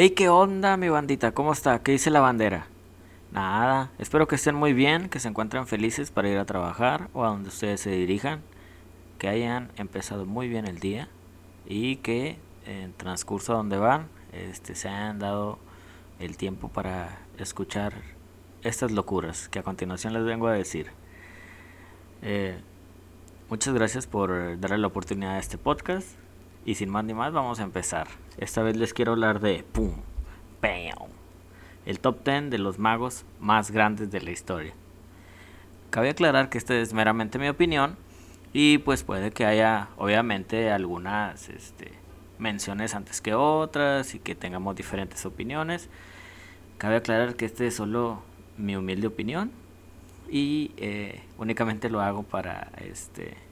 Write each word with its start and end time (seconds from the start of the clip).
Hey, 0.00 0.10
¿qué 0.10 0.28
onda, 0.28 0.76
mi 0.76 0.88
bandita? 0.88 1.32
¿Cómo 1.32 1.52
está? 1.52 1.82
¿Qué 1.82 1.90
dice 1.90 2.12
la 2.12 2.20
bandera? 2.20 2.68
Nada, 3.32 3.90
espero 3.98 4.28
que 4.28 4.36
estén 4.36 4.54
muy 4.54 4.72
bien, 4.72 5.08
que 5.08 5.18
se 5.18 5.26
encuentren 5.26 5.66
felices 5.66 6.12
para 6.12 6.28
ir 6.28 6.38
a 6.38 6.44
trabajar 6.44 7.08
o 7.14 7.24
a 7.24 7.30
donde 7.30 7.48
ustedes 7.48 7.80
se 7.80 7.90
dirijan, 7.90 8.40
que 9.18 9.26
hayan 9.26 9.72
empezado 9.76 10.24
muy 10.24 10.48
bien 10.48 10.68
el 10.68 10.78
día 10.78 11.08
y 11.66 11.96
que 11.96 12.38
en 12.64 12.92
transcurso 12.92 13.54
a 13.54 13.56
donde 13.56 13.76
van 13.76 14.06
este, 14.30 14.76
se 14.76 14.88
hayan 14.88 15.18
dado 15.18 15.58
el 16.20 16.36
tiempo 16.36 16.68
para 16.68 17.18
escuchar 17.36 17.94
estas 18.62 18.92
locuras 18.92 19.48
que 19.48 19.58
a 19.58 19.64
continuación 19.64 20.12
les 20.12 20.22
vengo 20.22 20.46
a 20.46 20.52
decir. 20.52 20.92
Eh, 22.22 22.56
muchas 23.50 23.74
gracias 23.74 24.06
por 24.06 24.60
darle 24.60 24.78
la 24.78 24.86
oportunidad 24.86 25.32
a 25.32 25.38
este 25.40 25.58
podcast. 25.58 26.16
Y 26.68 26.74
sin 26.74 26.90
más 26.90 27.02
ni 27.02 27.14
más, 27.14 27.32
vamos 27.32 27.60
a 27.60 27.62
empezar. 27.62 28.08
Esta 28.36 28.62
vez 28.62 28.76
les 28.76 28.92
quiero 28.92 29.12
hablar 29.12 29.40
de 29.40 29.64
¡Pum! 29.72 29.90
¡Bam! 30.60 31.08
El 31.86 31.98
top 31.98 32.22
10 32.22 32.50
de 32.50 32.58
los 32.58 32.78
magos 32.78 33.24
más 33.40 33.70
grandes 33.70 34.10
de 34.10 34.20
la 34.20 34.32
historia. 34.32 34.74
Cabe 35.88 36.10
aclarar 36.10 36.50
que 36.50 36.58
esta 36.58 36.78
es 36.78 36.92
meramente 36.92 37.38
mi 37.38 37.48
opinión. 37.48 37.96
Y 38.52 38.76
pues 38.76 39.02
puede 39.02 39.30
que 39.30 39.46
haya, 39.46 39.88
obviamente, 39.96 40.70
algunas 40.70 41.48
este, 41.48 41.92
menciones 42.38 42.94
antes 42.94 43.22
que 43.22 43.32
otras 43.32 44.14
y 44.14 44.18
que 44.18 44.34
tengamos 44.34 44.76
diferentes 44.76 45.24
opiniones. 45.24 45.88
Cabe 46.76 46.96
aclarar 46.96 47.36
que 47.36 47.46
este 47.46 47.68
es 47.68 47.76
solo 47.76 48.20
mi 48.58 48.76
humilde 48.76 49.06
opinión 49.06 49.52
y 50.28 50.72
eh, 50.76 51.22
únicamente 51.38 51.88
lo 51.88 52.02
hago 52.02 52.24
para 52.24 52.72
este 52.76 53.47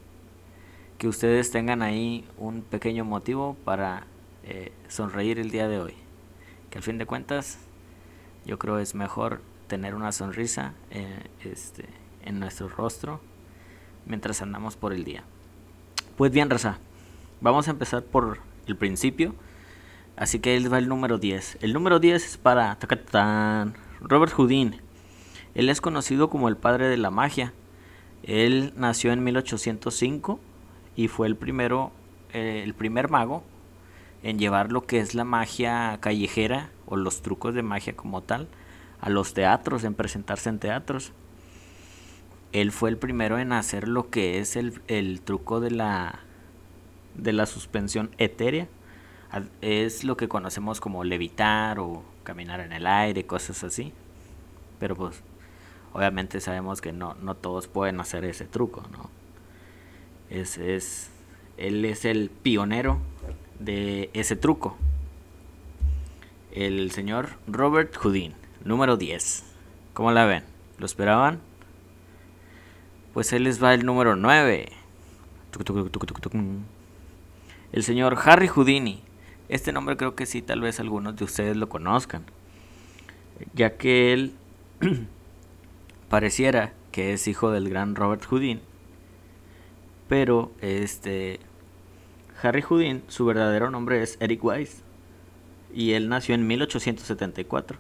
que 0.99 1.09
ustedes 1.09 1.51
tengan 1.51 1.83
ahí 1.83 2.25
un 2.39 2.63
pequeño 2.63 3.05
motivo 3.05 3.57
para 3.65 4.07
eh, 4.45 4.73
sonreír 4.89 5.39
el 5.39 5.51
día 5.51 5.69
de 5.69 5.79
hoy. 5.79 5.95
Que 6.71 6.79
al 6.79 6.85
fin 6.85 6.99
de 6.99 7.07
cuentas 7.07 7.59
yo 8.45 8.59
creo 8.59 8.79
es 8.79 8.95
mejor 8.95 9.43
tener 9.67 9.95
una 9.95 10.13
sonrisa 10.13 10.75
eh, 10.91 11.25
este, 11.45 11.87
en 12.25 12.39
nuestro 12.39 12.69
rostro 12.69 13.21
mientras 14.07 14.41
andamos 14.41 14.77
por 14.77 14.93
el 14.93 15.05
día. 15.05 15.25
Pues 16.17 16.33
bien, 16.33 16.49
Raza, 16.49 16.79
vamos 17.41 17.69
a 17.69 17.73
empezar 17.73 18.03
por 18.03 18.39
el 18.67 18.77
principio. 18.77 19.35
Así 20.17 20.39
que 20.39 20.57
él 20.57 20.73
va 20.73 20.79
el 20.79 20.89
número 20.89 21.19
10. 21.19 21.59
El 21.61 21.75
número 21.75 21.99
10 21.99 22.25
es 22.25 22.37
para 22.39 22.79
Robert 24.01 24.33
Houdin. 24.33 24.81
Él 25.55 25.69
es 25.69 25.83
conocido 25.83 26.31
como 26.31 26.49
el 26.49 26.57
padre 26.57 26.89
de 26.89 26.97
la 26.97 27.11
magia. 27.11 27.53
Él 28.23 28.73
nació 28.77 29.13
en 29.13 29.23
1805 29.25 30.41
y 30.97 31.09
fue 31.09 31.27
el 31.27 31.37
primero, 31.37 31.93
eh, 32.33 32.63
el 32.65 32.75
primer 32.75 33.11
mago 33.11 33.45
en 34.23 34.39
llevar 34.39 34.73
lo 34.73 34.87
que 34.87 34.99
es 34.99 35.15
la 35.15 35.25
magia 35.25 35.99
callejera 36.01 36.71
o 36.87 36.97
los 36.97 37.23
trucos 37.23 37.55
de 37.55 37.63
magia 37.63 37.95
como 37.95 38.23
tal 38.23 38.49
a 39.01 39.11
los 39.11 39.35
teatros, 39.35 39.85
en 39.85 39.95
presentarse 39.95 40.49
en 40.49 40.59
teatros. 40.59 41.13
Él 42.53 42.73
fue 42.73 42.89
el 42.89 42.97
primero 42.97 43.39
en 43.39 43.53
hacer 43.53 43.89
lo 43.89 44.09
que 44.09 44.39
es 44.39 44.57
el, 44.57 44.81
el 44.89 45.21
truco 45.21 45.61
de 45.61 45.71
la 45.71 46.21
de 47.15 47.33
la 47.33 47.47
suspensión 47.47 48.11
etérea. 48.19 48.69
Es 49.61 50.05
lo 50.05 50.17
que 50.17 50.29
conocemos 50.29 50.81
como 50.81 51.05
levitar 51.05 51.79
o 51.79 52.03
caminar 52.25 52.61
en 52.61 52.73
el 52.73 52.87
aire, 52.87 53.27
cosas 53.27 53.65
así. 53.65 53.93
Pero 54.79 54.97
pues 54.97 55.23
obviamente 55.93 56.41
sabemos 56.41 56.81
que 56.81 56.93
no, 56.93 57.15
no 57.21 57.35
todos 57.35 57.69
pueden 57.69 58.01
hacer 58.01 58.25
ese 58.25 58.47
truco, 58.47 58.83
¿no? 58.93 59.11
Es, 60.31 60.59
es, 60.59 61.11
él 61.57 61.85
es 61.85 62.05
el 62.05 62.31
pionero 62.31 62.99
de 63.59 64.11
ese 64.13 64.37
truco. 64.37 64.77
El 66.53 66.91
señor 66.91 67.31
Robert 67.47 67.95
Houdin, 67.97 68.35
número 68.65 68.97
10. 68.97 69.45
¿Cómo 69.93 70.11
la 70.11 70.25
ven? 70.25 70.43
¿Lo 70.79 70.87
esperaban? 70.87 71.41
Pues 73.15 73.33
él 73.33 73.45
les 73.45 73.63
va 73.63 73.73
el 73.75 73.87
número 73.87 74.17
9. 74.17 74.69
El 77.73 77.83
señor 77.83 78.19
Harry 78.25 78.49
Houdini. 78.49 79.03
Este 79.49 79.73
nombre 79.73 79.97
creo 79.97 80.17
que 80.17 80.27
sí, 80.27 80.43
tal 80.43 80.61
vez 80.61 80.81
algunos 80.81 81.17
de 81.17 81.25
ustedes 81.25 81.57
lo 81.57 81.69
conozcan. 81.69 82.25
Ya 83.55 83.77
que 83.77 84.13
él 84.13 84.35
pareciera 86.11 86.73
que 86.91 87.13
es 87.13 87.29
hijo 87.29 87.51
del 87.51 87.69
gran 87.69 87.95
Robert 87.95 88.25
Houdin 88.25 88.61
pero 90.09 90.53
este 90.61 91.41
Harry 92.43 92.63
Houdin, 92.63 93.03
su 93.09 93.25
verdadero 93.25 93.71
nombre 93.71 94.03
es 94.03 94.17
Eric 94.21 94.45
Weiss 94.45 94.83
y 95.75 95.93
él 95.93 96.09
nació 96.09 96.35
en 96.35 96.47
1874, 96.47 97.79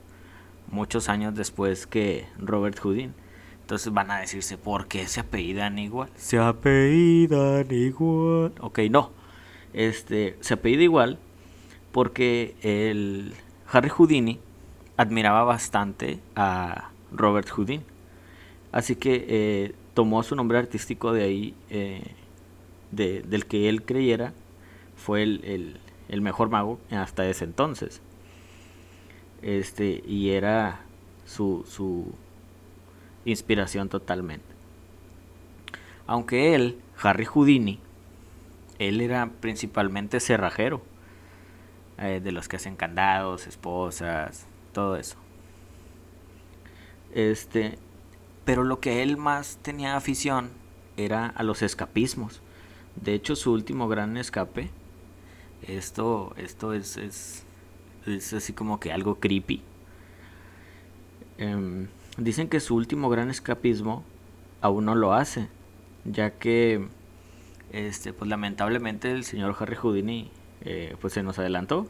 muchos 0.70 1.08
años 1.08 1.34
después 1.34 1.86
que 1.86 2.26
Robert 2.38 2.78
Houdin. 2.80 3.14
Entonces 3.60 3.92
van 3.92 4.10
a 4.12 4.18
decirse, 4.18 4.58
¿por 4.58 4.86
qué 4.86 5.08
se 5.08 5.20
apellidan 5.20 5.78
igual? 5.78 6.08
Se 6.14 6.38
apellidan 6.38 7.66
igual. 7.72 8.52
Ok, 8.60 8.78
no. 8.90 9.10
Este, 9.72 10.36
se 10.40 10.54
apellida 10.54 10.84
igual 10.84 11.18
porque 11.90 12.54
el 12.62 13.34
Harry 13.72 13.88
Houdini 13.88 14.38
admiraba 14.96 15.42
bastante 15.42 16.20
a 16.36 16.90
Robert 17.12 17.48
Houdin. 17.50 17.82
Así 18.70 18.94
que 18.94 19.24
eh, 19.28 19.74
tomó 19.96 20.22
su 20.22 20.36
nombre 20.36 20.58
artístico 20.58 21.14
de 21.14 21.22
ahí, 21.22 21.54
eh, 21.70 22.02
del 22.90 23.46
que 23.46 23.70
él 23.70 23.82
creyera 23.82 24.34
fue 24.94 25.22
el, 25.22 25.80
mejor 26.20 26.50
mago 26.50 26.78
hasta 26.90 27.26
ese 27.26 27.44
entonces. 27.44 28.02
Este, 29.40 30.02
y 30.06 30.32
era 30.32 30.80
su, 31.24 31.64
su 31.66 32.12
inspiración 33.24 33.88
totalmente. 33.88 34.44
Aunque 36.06 36.54
él, 36.54 36.78
Harry 37.02 37.24
Houdini, 37.24 37.80
él 38.78 39.00
era 39.00 39.30
principalmente 39.40 40.20
cerrajero, 40.20 40.82
eh, 41.96 42.20
de 42.22 42.32
los 42.32 42.48
que 42.48 42.56
hacen 42.56 42.76
candados, 42.76 43.46
esposas, 43.46 44.46
todo 44.74 44.96
eso. 44.96 45.16
Este, 47.14 47.78
pero 48.46 48.62
lo 48.62 48.78
que 48.80 49.02
él 49.02 49.18
más 49.18 49.58
tenía 49.60 49.96
afición 49.96 50.50
era 50.96 51.26
a 51.26 51.42
los 51.42 51.62
escapismos. 51.62 52.40
De 52.94 53.12
hecho, 53.12 53.34
su 53.34 53.52
último 53.52 53.88
gran 53.88 54.16
escape, 54.16 54.70
esto, 55.62 56.32
esto 56.38 56.72
es, 56.72 56.96
es, 56.96 58.32
así 58.32 58.52
como 58.52 58.78
que 58.78 58.92
algo 58.92 59.16
creepy. 59.16 59.62
Em, 61.38 61.88
dicen 62.18 62.48
que 62.48 62.60
su 62.60 62.76
último 62.76 63.10
gran 63.10 63.30
escapismo 63.30 64.04
aún 64.60 64.84
no 64.84 64.94
lo 64.94 65.12
hace, 65.12 65.48
ya 66.04 66.30
que, 66.30 66.86
este, 67.72 68.12
pues 68.12 68.30
lamentablemente 68.30 69.10
el 69.10 69.24
señor 69.24 69.56
Harry 69.58 69.74
Houdini, 69.74 70.30
eh, 70.60 70.96
pues 71.00 71.14
se 71.14 71.24
nos 71.24 71.40
adelantó. 71.40 71.88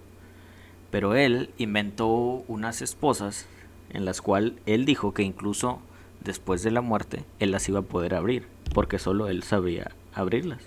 Pero 0.91 1.15
él 1.15 1.50
inventó 1.59 2.09
unas 2.49 2.81
esposas 2.81 3.47
en 3.91 4.06
las 4.06 4.23
cuales 4.23 4.55
él 4.65 4.87
dijo 4.87 5.12
que 5.12 5.23
incluso 5.23 5.83
después 6.26 6.62
de 6.62 6.70
la 6.70 6.82
muerte, 6.82 7.25
él 7.38 7.53
las 7.53 7.69
iba 7.69 7.78
a 7.78 7.82
poder 7.82 8.14
abrir, 8.14 8.47
porque 8.75 8.98
solo 8.98 9.28
él 9.28 9.42
sabía 9.42 9.92
abrirlas. 10.12 10.60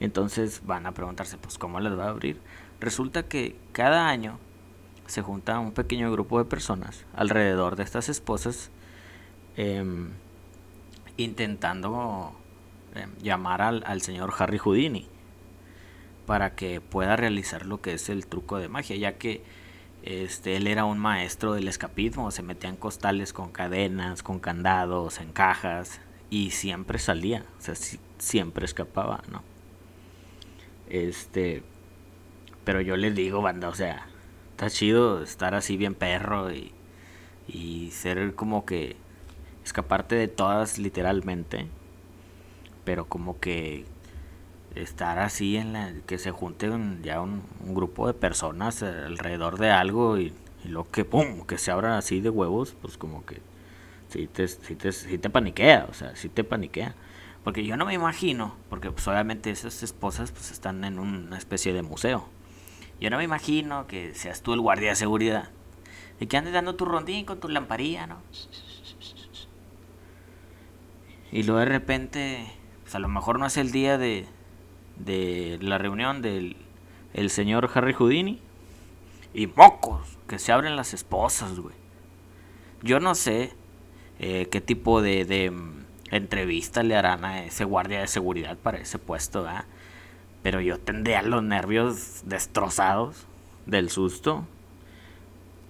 Entonces 0.00 0.62
van 0.64 0.86
a 0.86 0.92
preguntarse, 0.92 1.36
pues, 1.36 1.58
¿cómo 1.58 1.80
las 1.80 1.98
va 1.98 2.04
a 2.04 2.10
abrir? 2.10 2.38
Resulta 2.80 3.24
que 3.24 3.56
cada 3.72 4.08
año 4.08 4.38
se 5.06 5.22
junta 5.22 5.58
un 5.58 5.72
pequeño 5.72 6.10
grupo 6.10 6.38
de 6.38 6.44
personas 6.46 7.04
alrededor 7.14 7.76
de 7.76 7.82
estas 7.82 8.08
esposas, 8.08 8.70
em, 9.56 10.10
intentando 11.16 12.32
em, 12.94 13.10
llamar 13.22 13.60
al, 13.60 13.84
al 13.86 14.02
señor 14.02 14.32
Harry 14.38 14.58
Houdini 14.58 15.06
para 16.26 16.54
que 16.54 16.80
pueda 16.80 17.16
realizar 17.16 17.66
lo 17.66 17.80
que 17.80 17.94
es 17.94 18.08
el 18.08 18.26
truco 18.26 18.58
de 18.58 18.68
magia, 18.68 18.96
ya 18.96 19.18
que 19.18 19.42
este, 20.04 20.56
él 20.56 20.66
era 20.66 20.84
un 20.84 20.98
maestro 20.98 21.54
del 21.54 21.66
escapismo, 21.66 22.30
se 22.30 22.42
metía 22.42 22.68
en 22.68 22.76
costales 22.76 23.32
con 23.32 23.50
cadenas, 23.50 24.22
con 24.22 24.38
candados, 24.38 25.18
en 25.18 25.32
cajas 25.32 25.98
y 26.28 26.50
siempre 26.50 26.98
salía, 26.98 27.46
o 27.58 27.62
sea, 27.62 27.74
siempre 28.18 28.66
escapaba, 28.66 29.22
¿no? 29.32 29.42
Este, 30.90 31.62
pero 32.64 32.82
yo 32.82 32.98
les 32.98 33.14
digo, 33.14 33.40
banda, 33.40 33.70
o 33.70 33.74
sea, 33.74 34.06
está 34.50 34.68
chido 34.68 35.22
estar 35.22 35.54
así 35.54 35.78
bien 35.78 35.94
perro 35.94 36.52
y, 36.52 36.72
y 37.48 37.90
ser 37.90 38.34
como 38.34 38.66
que 38.66 38.96
escaparte 39.64 40.16
de 40.16 40.28
todas 40.28 40.78
literalmente, 40.78 41.66
pero 42.84 43.06
como 43.06 43.40
que 43.40 43.86
estar 44.74 45.18
así 45.18 45.56
en 45.56 45.72
la 45.72 45.92
que 46.06 46.18
se 46.18 46.30
junte 46.30 46.70
ya 47.02 47.20
un, 47.20 47.42
grupo 47.62 48.06
de 48.06 48.14
personas 48.14 48.82
alrededor 48.82 49.58
de 49.58 49.70
algo 49.70 50.18
y, 50.18 50.32
lo 50.64 50.90
que 50.90 51.04
pum 51.04 51.44
que 51.46 51.58
se 51.58 51.70
abran 51.70 51.92
así 51.92 52.22
de 52.22 52.30
huevos 52.30 52.74
pues 52.80 52.96
como 52.96 53.26
que 53.26 53.42
sí 54.08 54.26
te, 54.26 54.48
sí 54.48 54.74
te, 54.74 54.92
te 54.92 55.28
paniquea 55.28 55.86
o 55.90 55.92
sea 55.92 56.16
sí 56.16 56.30
te 56.30 56.42
paniquea 56.42 56.94
porque 57.44 57.66
yo 57.66 57.76
no 57.76 57.84
me 57.84 57.92
imagino 57.92 58.54
porque 58.70 58.90
pues 58.90 59.06
obviamente 59.06 59.50
esas 59.50 59.82
esposas 59.82 60.32
pues 60.32 60.50
están 60.50 60.82
en 60.84 60.98
una 60.98 61.36
especie 61.36 61.74
de 61.74 61.82
museo 61.82 62.26
Yo 62.98 63.10
no 63.10 63.18
me 63.18 63.24
imagino 63.24 63.86
que 63.86 64.14
seas 64.14 64.40
tú 64.40 64.54
el 64.54 64.60
guardia 64.60 64.90
de 64.90 64.96
seguridad. 64.96 65.50
Y 66.20 66.26
que 66.26 66.36
andes 66.36 66.54
dando 66.54 66.76
tu 66.76 66.84
rondín 66.84 67.26
con 67.26 67.40
tu 67.40 67.48
lamparilla, 67.48 68.06
¿no? 68.06 68.18
Y 71.32 71.42
luego 71.42 71.58
de 71.58 71.66
repente, 71.66 72.46
pues 72.82 72.94
a 72.94 73.00
lo 73.00 73.08
mejor 73.08 73.40
no 73.40 73.46
es 73.46 73.56
el 73.56 73.72
día 73.72 73.98
de, 73.98 74.26
de 74.96 75.58
la 75.60 75.78
reunión 75.78 76.22
del 76.22 76.56
el 77.14 77.30
señor 77.30 77.70
Harry 77.74 77.94
Houdini. 77.94 78.40
Y 79.32 79.46
mocos, 79.48 80.18
que 80.28 80.38
se 80.38 80.52
abren 80.52 80.76
las 80.76 80.94
esposas, 80.94 81.58
güey. 81.58 81.74
Yo 82.82 83.00
no 83.00 83.14
sé 83.14 83.52
eh, 84.20 84.46
qué 84.50 84.60
tipo 84.60 85.02
de, 85.02 85.24
de 85.24 85.50
mm, 85.50 85.84
entrevista 86.10 86.82
le 86.82 86.96
harán 86.96 87.24
a 87.24 87.44
ese 87.44 87.64
guardia 87.64 88.00
de 88.00 88.06
seguridad 88.06 88.56
para 88.56 88.78
ese 88.78 88.98
puesto. 88.98 89.46
Pero 90.42 90.60
yo 90.60 90.78
tendría 90.78 91.22
los 91.22 91.42
nervios 91.42 92.22
destrozados 92.26 93.26
del 93.66 93.90
susto. 93.90 94.46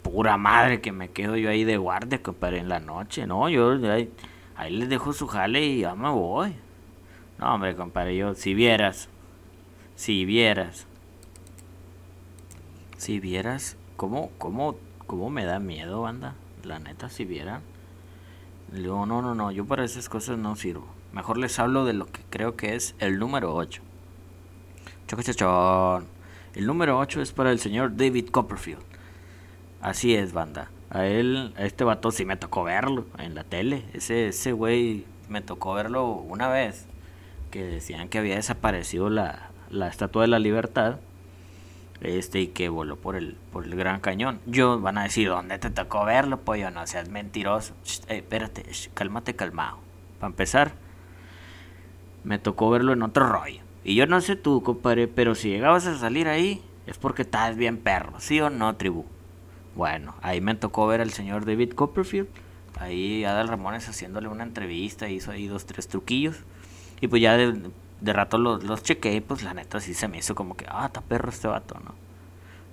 Pura 0.03 0.37
madre 0.37 0.83
que 0.83 0.93
me 0.93 1.11
quedo 1.11 1.37
yo 1.37 1.49
ahí 1.49 1.65
de 1.65 1.79
guardia, 1.79 2.23
compadre, 2.23 2.59
en 2.59 2.69
la 2.69 2.81
noche. 2.81 3.27
No, 3.27 3.49
yo 3.49 3.73
ahí, 3.91 4.13
ahí 4.57 4.77
les 4.77 4.91
dejo 4.91 5.15
su 5.15 5.27
jale 5.27 5.65
y 5.65 5.81
ya 5.81 5.95
me 5.95 6.11
voy. 6.11 6.55
No, 7.39 7.55
hombre, 7.55 7.75
compadre, 7.75 8.17
yo, 8.17 8.35
si 8.35 8.53
vieras, 8.53 9.09
si 9.97 10.25
vieras, 10.25 10.87
si 12.97 13.21
vieras, 13.21 13.77
¿cómo, 13.97 14.31
cómo, 14.39 14.77
cómo 15.07 15.31
me 15.31 15.45
da 15.45 15.59
miedo, 15.59 16.03
banda? 16.03 16.35
La 16.65 16.79
neta, 16.79 17.11
si 17.11 17.25
vieran. 17.25 17.61
Le 18.73 18.89
no, 18.89 19.07
no, 19.07 19.35
no, 19.35 19.53
yo 19.53 19.67
para 19.67 19.85
esas 19.85 20.09
cosas 20.09 20.39
no 20.39 20.57
sirvo. 20.57 20.87
Mejor 21.13 21.39
les 21.39 21.59
hablo 21.59 21.85
de 21.85 21.93
lo 21.93 22.07
que 22.07 22.23
creo 22.31 22.57
que 22.57 22.75
es 22.75 22.95
el 22.99 23.19
número 23.19 23.55
8. 23.55 23.83
Chocochachón. 25.07 26.07
El 26.55 26.67
número 26.67 26.99
8 26.99 27.21
es 27.21 27.33
para 27.33 27.53
el 27.53 27.59
señor 27.61 27.97
David 27.97 28.31
Copperfield. 28.31 28.83
Así 29.81 30.15
es, 30.15 30.33
banda. 30.33 30.71
A 30.91 31.07
él, 31.07 31.53
a 31.57 31.65
este 31.65 31.85
vato 31.85 32.11
sí 32.11 32.25
me 32.25 32.37
tocó 32.37 32.65
verlo 32.65 33.07
en 33.19 33.35
la 33.35 33.45
tele. 33.45 33.85
Ese, 33.93 34.29
ese 34.29 34.53
güey 34.53 35.05
me 35.29 35.41
tocó 35.41 35.75
verlo 35.75 36.07
una 36.07 36.49
vez. 36.49 36.87
Que 37.51 37.63
decían 37.63 38.09
que 38.09 38.19
había 38.19 38.37
desaparecido 38.37 39.11
la, 39.11 39.51
la 39.75 39.89
estatua 39.89 40.23
de 40.23 40.29
la 40.29 40.39
libertad 40.39 40.97
este 42.01 42.41
y 42.41 42.47
que 42.49 42.69
voló 42.69 42.97
por 42.97 43.17
el 43.17 43.37
por 43.53 43.65
el 43.65 43.75
Gran 43.77 44.01
Cañón. 44.01 44.41
Yo 44.47 44.81
van 44.81 44.99
a 44.99 45.05
decir, 45.05 45.29
¿dónde 45.29 45.59
te 45.59 45.71
tocó 45.71 46.05
verlo, 46.05 46.41
pollo? 46.41 46.71
No 46.71 46.87
seas 46.87 47.09
mentiroso. 47.09 47.75
Eh, 48.09 48.19
espérate, 48.19 48.65
cálmate, 48.95 49.35
calmado. 49.35 49.79
Para 50.19 50.31
empezar, 50.31 50.73
me 52.25 52.39
tocó 52.39 52.71
verlo 52.71 52.93
en 52.93 53.03
otro 53.03 53.29
rollo. 53.29 53.61
Y 53.85 53.95
yo 53.95 54.07
no 54.07 54.21
sé 54.21 54.37
tú, 54.37 54.63
compadre, 54.63 55.09
pero 55.09 55.35
si 55.35 55.51
llegabas 55.51 55.87
a 55.87 55.99
salir 55.99 56.29
ahí, 56.29 56.63
es 56.87 56.99
porque 56.99 57.23
estás 57.23 57.57
bien 57.57 57.79
perro, 57.79 58.19
¿sí 58.19 58.41
o 58.41 58.51
no, 58.51 58.77
tribu? 58.77 59.05
Bueno, 59.75 60.15
ahí 60.23 60.41
me 60.41 60.55
tocó 60.55 60.87
ver 60.87 61.01
al 61.01 61.11
señor 61.11 61.45
David 61.45 61.73
Copperfield. 61.73 62.29
Ahí 62.79 63.25
Adal 63.25 63.49
Ramones 63.49 63.89
haciéndole 63.89 64.29
una 64.29 64.43
entrevista, 64.43 65.09
hizo 65.09 65.31
ahí 65.31 65.47
dos, 65.47 65.67
tres 65.67 65.89
truquillos. 65.89 66.37
Y 67.01 67.09
pues 67.09 67.21
ya 67.23 67.37
de 68.05 68.13
rato 68.13 68.37
los, 68.37 68.63
los 68.63 68.83
chequeé, 68.83 69.23
pues 69.23 69.43
la 69.43 69.55
neta 69.55 69.81
sí 69.81 69.95
se 69.95 70.09
me 70.09 70.19
hizo 70.19 70.35
como 70.35 70.57
que, 70.57 70.67
ah, 70.69 70.87
está 70.87 71.01
perro 71.01 71.31
este 71.31 71.49
vato, 71.49 71.81
¿no? 71.83 71.95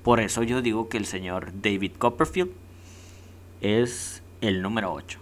Por 0.04 0.19
eso 0.19 0.44
yo 0.44 0.62
digo 0.62 0.89
que 0.89 0.98
el 0.98 1.06
señor 1.06 1.54
David 1.62 1.94
Copperfield 1.98 2.51
es 3.62 4.22
el 4.42 4.62
número 4.62 4.92
8. 4.92 5.19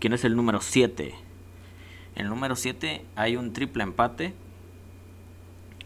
¿Quién 0.00 0.12
es 0.12 0.24
el 0.24 0.34
número 0.34 0.60
7? 0.60 1.14
El 2.16 2.28
número 2.28 2.56
7 2.56 3.04
hay 3.14 3.36
un 3.36 3.52
triple 3.52 3.84
empate. 3.84 4.34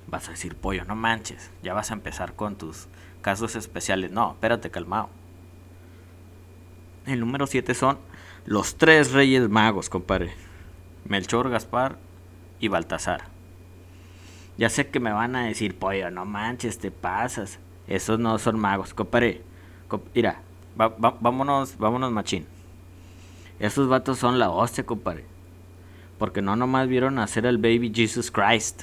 Vas 0.06 0.28
a 0.28 0.30
decir, 0.30 0.54
pollo, 0.54 0.84
no 0.86 0.94
manches. 0.94 1.50
Ya 1.62 1.74
vas 1.74 1.90
a 1.90 1.94
empezar 1.94 2.34
con 2.36 2.56
tus 2.56 2.86
casos 3.20 3.54
especiales. 3.54 4.12
No, 4.12 4.30
espérate, 4.32 4.70
calmado. 4.70 5.10
El 7.06 7.20
número 7.20 7.46
7 7.46 7.74
son 7.74 7.98
los 8.46 8.76
tres 8.76 9.12
reyes 9.12 9.50
magos, 9.50 9.90
compadre. 9.90 10.32
Melchor, 11.06 11.50
Gaspar 11.50 11.98
y 12.60 12.68
Baltasar. 12.68 13.24
Ya 14.56 14.68
sé 14.68 14.88
que 14.88 15.00
me 15.00 15.12
van 15.12 15.36
a 15.36 15.46
decir, 15.46 15.76
pollo, 15.76 16.10
no 16.10 16.24
manches, 16.24 16.78
te 16.78 16.90
pasas. 16.90 17.58
Esos 17.86 18.18
no 18.18 18.38
son 18.38 18.58
magos, 18.58 18.94
compadre. 18.94 19.42
mira, 20.14 20.40
vámonos, 20.76 21.76
vámonos, 21.76 22.12
machín. 22.12 22.46
Esos 23.58 23.88
vatos 23.88 24.18
son 24.18 24.38
la 24.38 24.50
hostia, 24.50 24.86
compadre. 24.86 25.24
Porque 26.18 26.40
no 26.40 26.56
nomás 26.56 26.88
vieron 26.88 27.16
nacer 27.16 27.46
al 27.46 27.58
baby 27.58 27.92
Jesus 27.94 28.30
Christ. 28.30 28.82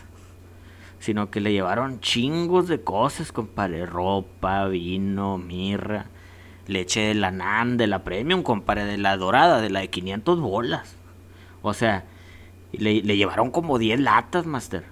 Sino 0.99 1.31
que 1.31 1.41
le 1.41 1.51
llevaron 1.51 1.99
chingos 1.99 2.67
de 2.67 2.81
cosas, 2.81 3.31
compadre. 3.31 3.85
Ropa, 3.85 4.67
vino, 4.67 5.37
mirra. 5.37 6.05
Leche 6.67 7.01
de 7.01 7.15
la 7.15 7.31
NAN, 7.31 7.77
de 7.77 7.87
la 7.87 8.03
Premium, 8.03 8.43
compadre. 8.43 8.85
De 8.85 8.97
la 8.97 9.17
dorada, 9.17 9.61
de 9.61 9.69
la 9.69 9.79
de 9.79 9.89
500 9.89 10.39
bolas. 10.39 10.97
O 11.61 11.73
sea, 11.73 12.05
le, 12.71 13.01
llevaron 13.01 13.51
como 13.51 13.77
10 13.77 13.99
latas, 13.99 14.45
Master. 14.45 14.83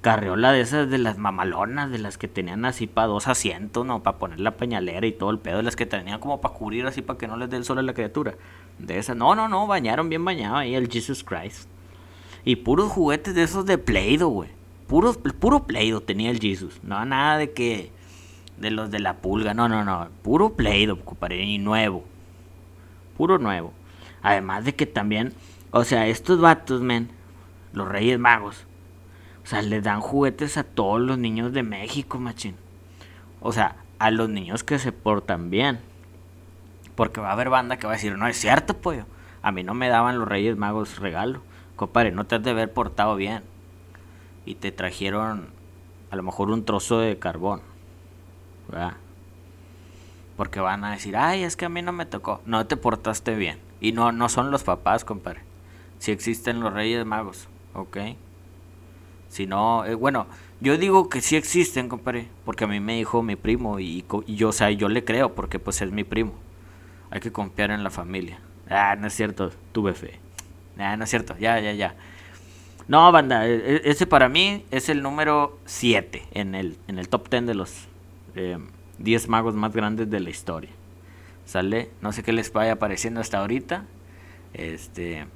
Carriola 0.00 0.52
de 0.52 0.62
esas 0.62 0.88
de 0.88 0.96
las 0.96 1.18
mamalonas, 1.18 1.90
de 1.90 1.98
las 1.98 2.16
que 2.16 2.26
tenían 2.26 2.64
así 2.64 2.86
para 2.86 3.06
dos 3.06 3.28
asientos, 3.28 3.84
¿no? 3.84 4.02
Para 4.02 4.16
poner 4.16 4.40
la 4.40 4.56
pañalera 4.56 5.06
y 5.06 5.12
todo 5.12 5.30
el 5.30 5.38
pedo, 5.38 5.58
de 5.58 5.62
las 5.62 5.76
que 5.76 5.84
tenían 5.84 6.20
como 6.20 6.40
para 6.40 6.54
cubrir 6.54 6.86
así 6.86 7.02
para 7.02 7.18
que 7.18 7.28
no 7.28 7.36
les 7.36 7.50
dé 7.50 7.58
el 7.58 7.64
sol 7.64 7.78
a 7.78 7.82
la 7.82 7.92
criatura. 7.92 8.34
De 8.78 8.98
esas, 8.98 9.14
no, 9.14 9.34
no, 9.34 9.48
no, 9.48 9.66
bañaron 9.66 10.08
bien 10.08 10.24
bañado 10.24 10.56
ahí 10.56 10.74
el 10.74 10.88
Jesus 10.90 11.22
Christ. 11.22 11.68
Y 12.44 12.56
puros 12.56 12.90
juguetes 12.90 13.34
de 13.34 13.42
esos 13.42 13.66
de 13.66 13.76
Play-Doh, 13.76 14.30
güey. 14.30 14.48
Puro, 14.86 15.12
puro 15.12 15.66
Play-Doh 15.66 16.00
tenía 16.00 16.30
el 16.30 16.40
Jesus. 16.40 16.80
No, 16.82 17.04
nada 17.04 17.36
de 17.36 17.52
que. 17.52 17.92
De 18.56 18.70
los 18.70 18.90
de 18.90 18.98
la 18.98 19.18
pulga, 19.18 19.54
no, 19.54 19.68
no, 19.68 19.84
no. 19.84 20.08
Puro 20.22 20.54
Play-Doh, 20.54 20.98
y 21.30 21.58
nuevo. 21.58 22.04
Puro 23.16 23.38
nuevo. 23.38 23.72
Además 24.22 24.64
de 24.64 24.74
que 24.74 24.86
también 24.86 25.32
o 25.72 25.84
sea, 25.84 26.08
estos 26.08 26.40
vatos, 26.40 26.80
men, 26.80 27.10
los 27.72 27.88
Reyes 27.88 28.18
Magos, 28.18 28.66
o 29.44 29.46
sea, 29.46 29.62
les 29.62 29.84
dan 29.84 30.00
juguetes 30.00 30.56
a 30.56 30.64
todos 30.64 31.00
los 31.00 31.16
niños 31.16 31.52
de 31.52 31.62
México, 31.62 32.18
machín. 32.18 32.56
O 33.40 33.52
sea, 33.52 33.76
a 34.00 34.10
los 34.10 34.28
niños 34.28 34.64
que 34.64 34.80
se 34.80 34.90
portan 34.90 35.48
bien. 35.48 35.80
Porque 36.96 37.20
va 37.20 37.30
a 37.30 37.32
haber 37.32 37.50
banda 37.50 37.76
que 37.76 37.86
va 37.86 37.92
a 37.92 37.96
decir, 37.96 38.18
no 38.18 38.26
es 38.26 38.36
cierto, 38.36 38.76
pollo. 38.78 39.06
A 39.42 39.52
mí 39.52 39.62
no 39.62 39.74
me 39.74 39.88
daban 39.88 40.18
los 40.18 40.28
Reyes 40.28 40.56
Magos 40.56 40.98
regalo. 40.98 41.40
Compadre, 41.76 42.10
no 42.10 42.24
te 42.24 42.34
has 42.34 42.42
de 42.42 42.50
haber 42.50 42.72
portado 42.72 43.14
bien. 43.14 43.42
Y 44.44 44.56
te 44.56 44.72
trajeron 44.72 45.50
a 46.10 46.16
lo 46.16 46.22
mejor 46.24 46.50
un 46.50 46.64
trozo 46.64 46.98
de 46.98 47.18
carbón. 47.18 47.62
¿Verdad? 48.68 48.94
Porque 50.36 50.60
van 50.60 50.84
a 50.84 50.92
decir, 50.92 51.16
ay, 51.16 51.44
es 51.44 51.56
que 51.56 51.66
a 51.66 51.70
mí 51.70 51.80
no 51.80 51.92
me 51.92 52.06
tocó. 52.06 52.40
No 52.44 52.66
te 52.66 52.76
portaste 52.76 53.36
bien. 53.36 53.60
Y 53.80 53.92
no, 53.92 54.10
no 54.10 54.28
son 54.28 54.50
los 54.50 54.64
papás, 54.64 55.04
compadre 55.04 55.49
si 56.00 56.12
existen 56.12 56.60
los 56.60 56.72
Reyes 56.72 57.04
Magos, 57.04 57.46
¿ok? 57.74 57.98
Si 59.28 59.46
no, 59.46 59.84
eh, 59.84 59.94
bueno, 59.94 60.26
yo 60.60 60.78
digo 60.78 61.10
que 61.10 61.20
sí 61.20 61.36
existen, 61.36 61.88
compadre, 61.90 62.26
porque 62.44 62.64
a 62.64 62.66
mí 62.66 62.80
me 62.80 62.96
dijo 62.96 63.22
mi 63.22 63.36
primo 63.36 63.78
y, 63.78 64.04
yo, 64.26 64.48
o 64.48 64.52
sea, 64.52 64.70
yo 64.70 64.88
le 64.88 65.04
creo 65.04 65.34
porque 65.34 65.58
pues 65.58 65.82
es 65.82 65.92
mi 65.92 66.02
primo. 66.02 66.32
Hay 67.10 67.20
que 67.20 67.30
confiar 67.30 67.70
en 67.70 67.84
la 67.84 67.90
familia. 67.90 68.40
Ah, 68.68 68.96
no 68.98 69.06
es 69.08 69.14
cierto, 69.14 69.52
tuve 69.72 69.92
fe. 69.92 70.18
Ah, 70.78 70.96
no 70.96 71.04
es 71.04 71.10
cierto, 71.10 71.36
ya, 71.38 71.60
ya, 71.60 71.72
ya. 71.72 71.94
No, 72.88 73.12
banda, 73.12 73.46
e, 73.46 73.56
e, 73.56 73.82
ese 73.84 74.06
para 74.06 74.30
mí 74.30 74.64
es 74.70 74.88
el 74.88 75.02
número 75.02 75.58
7 75.66 76.28
en 76.32 76.54
el, 76.54 76.78
en 76.88 76.98
el 76.98 77.10
top 77.10 77.28
10 77.28 77.46
de 77.46 77.54
los 77.54 77.88
10 78.98 79.24
eh, 79.24 79.28
magos 79.28 79.54
más 79.54 79.74
grandes 79.74 80.08
de 80.08 80.18
la 80.18 80.30
historia. 80.30 80.70
¿Sale? 81.44 81.90
No 82.00 82.12
sé 82.12 82.22
qué 82.22 82.32
les 82.32 82.50
vaya 82.52 82.72
apareciendo 82.72 83.20
hasta 83.20 83.38
ahorita. 83.38 83.84
Este, 84.54 85.26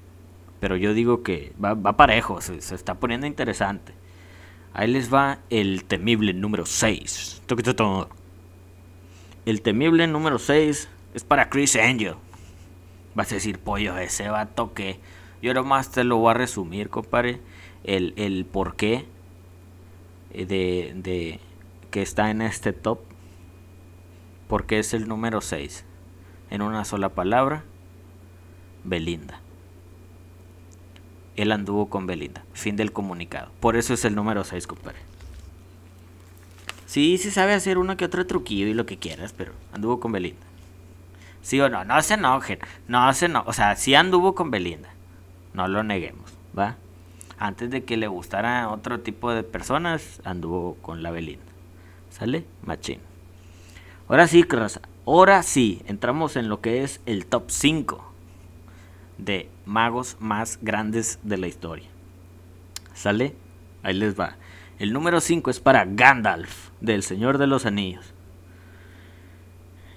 pero 0.64 0.76
yo 0.78 0.94
digo 0.94 1.22
que 1.22 1.52
va, 1.62 1.76
parejo, 1.76 2.40
se, 2.40 2.56
está 2.56 2.94
poniendo 2.94 3.26
interesante. 3.26 3.92
Ahí 4.72 4.90
les 4.90 5.12
va 5.12 5.40
el 5.50 5.84
temible 5.84 6.32
número 6.32 6.64
6. 6.64 7.42
El 9.44 9.60
temible 9.60 10.06
número 10.06 10.38
6 10.38 10.88
es 11.12 11.22
para 11.22 11.50
Chris 11.50 11.76
Angel. 11.76 12.14
Vas 13.14 13.30
a 13.30 13.34
decir, 13.34 13.58
pollo, 13.58 13.98
ese 13.98 14.30
vato 14.30 14.72
que. 14.72 15.00
Yo 15.42 15.52
nomás 15.52 15.90
te 15.90 16.02
lo 16.02 16.16
voy 16.16 16.30
a 16.30 16.34
resumir, 16.34 16.88
compadre. 16.88 17.42
El, 17.84 18.14
el 18.16 18.46
por 18.46 18.74
qué 18.74 19.04
de, 20.32 20.94
de 20.96 21.40
que 21.90 22.00
está 22.00 22.30
en 22.30 22.40
este 22.40 22.72
top. 22.72 23.00
Porque 24.48 24.78
es 24.78 24.94
el 24.94 25.08
número 25.08 25.42
6. 25.42 25.84
En 26.48 26.62
una 26.62 26.86
sola 26.86 27.10
palabra, 27.10 27.64
Belinda 28.82 29.43
él 31.36 31.52
anduvo 31.52 31.88
con 31.88 32.06
Belinda. 32.06 32.44
Fin 32.52 32.76
del 32.76 32.92
comunicado. 32.92 33.50
Por 33.60 33.76
eso 33.76 33.94
es 33.94 34.04
el 34.04 34.14
número 34.14 34.44
6, 34.44 34.66
compadre. 34.66 34.98
Sí, 36.86 37.18
sí 37.18 37.30
sabe 37.30 37.54
hacer 37.54 37.78
uno 37.78 37.96
que 37.96 38.04
otro 38.04 38.26
truquillo 38.26 38.66
y 38.66 38.74
lo 38.74 38.86
que 38.86 38.98
quieras, 38.98 39.32
pero 39.36 39.52
anduvo 39.72 40.00
con 40.00 40.12
Belinda. 40.12 40.46
Sí 41.42 41.60
o 41.60 41.68
no, 41.68 41.84
no 41.84 42.00
se 42.02 42.14
enojen. 42.14 42.58
No 42.88 43.12
se 43.12 43.28
no, 43.28 43.42
o 43.46 43.52
sea, 43.52 43.76
sí 43.76 43.94
anduvo 43.94 44.34
con 44.34 44.50
Belinda. 44.50 44.90
No 45.52 45.68
lo 45.68 45.82
neguemos, 45.82 46.32
¿va? 46.56 46.76
antes 47.38 47.70
de 47.70 47.84
que 47.84 47.96
le 47.96 48.06
gustara 48.06 48.68
otro 48.70 49.00
tipo 49.00 49.32
de 49.32 49.42
personas, 49.42 50.20
anduvo 50.24 50.76
con 50.80 51.02
la 51.02 51.10
Belinda. 51.10 51.44
¿Sale? 52.10 52.44
Machín. 52.62 53.00
Ahora 54.08 54.26
sí, 54.26 54.42
raza. 54.42 54.80
Ahora 55.06 55.42
sí, 55.42 55.82
entramos 55.86 56.36
en 56.36 56.48
lo 56.48 56.60
que 56.60 56.82
es 56.82 57.00
el 57.06 57.26
top 57.26 57.44
5 57.48 58.13
de 59.18 59.48
magos 59.66 60.16
más 60.20 60.58
grandes 60.62 61.18
de 61.22 61.38
la 61.38 61.46
historia. 61.46 61.88
¿Sale? 62.94 63.34
Ahí 63.82 63.94
les 63.94 64.18
va. 64.18 64.36
El 64.78 64.92
número 64.92 65.20
5 65.20 65.50
es 65.50 65.60
para 65.60 65.84
Gandalf, 65.84 66.70
del 66.80 67.02
Señor 67.02 67.38
de 67.38 67.46
los 67.46 67.66
Anillos. 67.66 68.12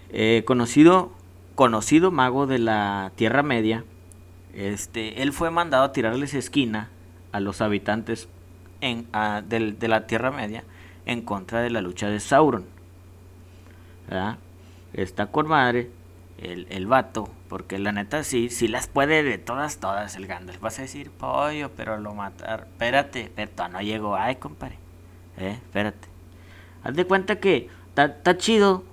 Eh, 0.10 0.44
conocido, 0.46 1.12
conocido 1.56 2.12
mago 2.12 2.48
de 2.48 2.60
la 2.60 3.12
Tierra 3.16 3.44
Media. 3.44 3.84
Este, 4.54 5.22
él 5.22 5.34
fue 5.34 5.52
mandado 5.52 5.84
a 5.84 5.92
tirarles 5.94 6.34
esquina 6.34 6.90
a 7.32 7.40
los 7.40 7.62
habitantes 7.62 8.30
en, 8.82 9.08
de, 9.48 9.88
la 9.88 10.08
Tierra 10.08 10.32
Media 10.32 10.64
en 11.06 11.22
contra 11.22 11.62
de 11.62 11.70
la 11.70 11.82
lucha 11.82 12.10
de 12.10 12.20
Sauron. 12.20 12.66
Está 14.94 15.28
con 15.28 15.48
madre 15.48 15.92
el, 16.38 16.68
el 16.70 16.88
vato, 16.88 17.30
porque 17.50 17.80
la 17.80 17.92
neta 17.92 18.24
sí, 18.24 18.50
sí 18.50 18.68
las 18.68 18.88
puede 18.88 19.24
de 19.24 19.38
todas, 19.38 19.78
todas 19.78 20.16
el 20.16 20.28
Gandalf. 20.28 20.60
Vas 20.60 20.80
a 20.80 20.84
decir, 20.84 21.12
pollo, 21.12 21.72
pero 21.76 21.98
lo 21.98 22.14
matar. 22.14 22.68
Espérate, 22.72 23.32
pero 23.36 23.70
no 23.70 23.82
llegó. 23.82 24.16
Ay, 24.16 24.36
compadre. 24.36 24.78
Eh, 25.38 25.52
espérate. 25.52 26.08
Haz 26.84 26.96
de 26.96 27.06
cuenta 27.06 27.40
que 27.40 27.70
está 27.96 28.38
chido 28.38 28.84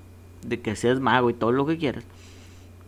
de 0.43 0.61
que 0.61 0.77
seas 0.77 1.01
mago 1.01 1.31
y 1.31 1.35
todo 1.35 1.53
lo 1.53 1.67
que 1.67 1.79
quieras. 1.79 2.05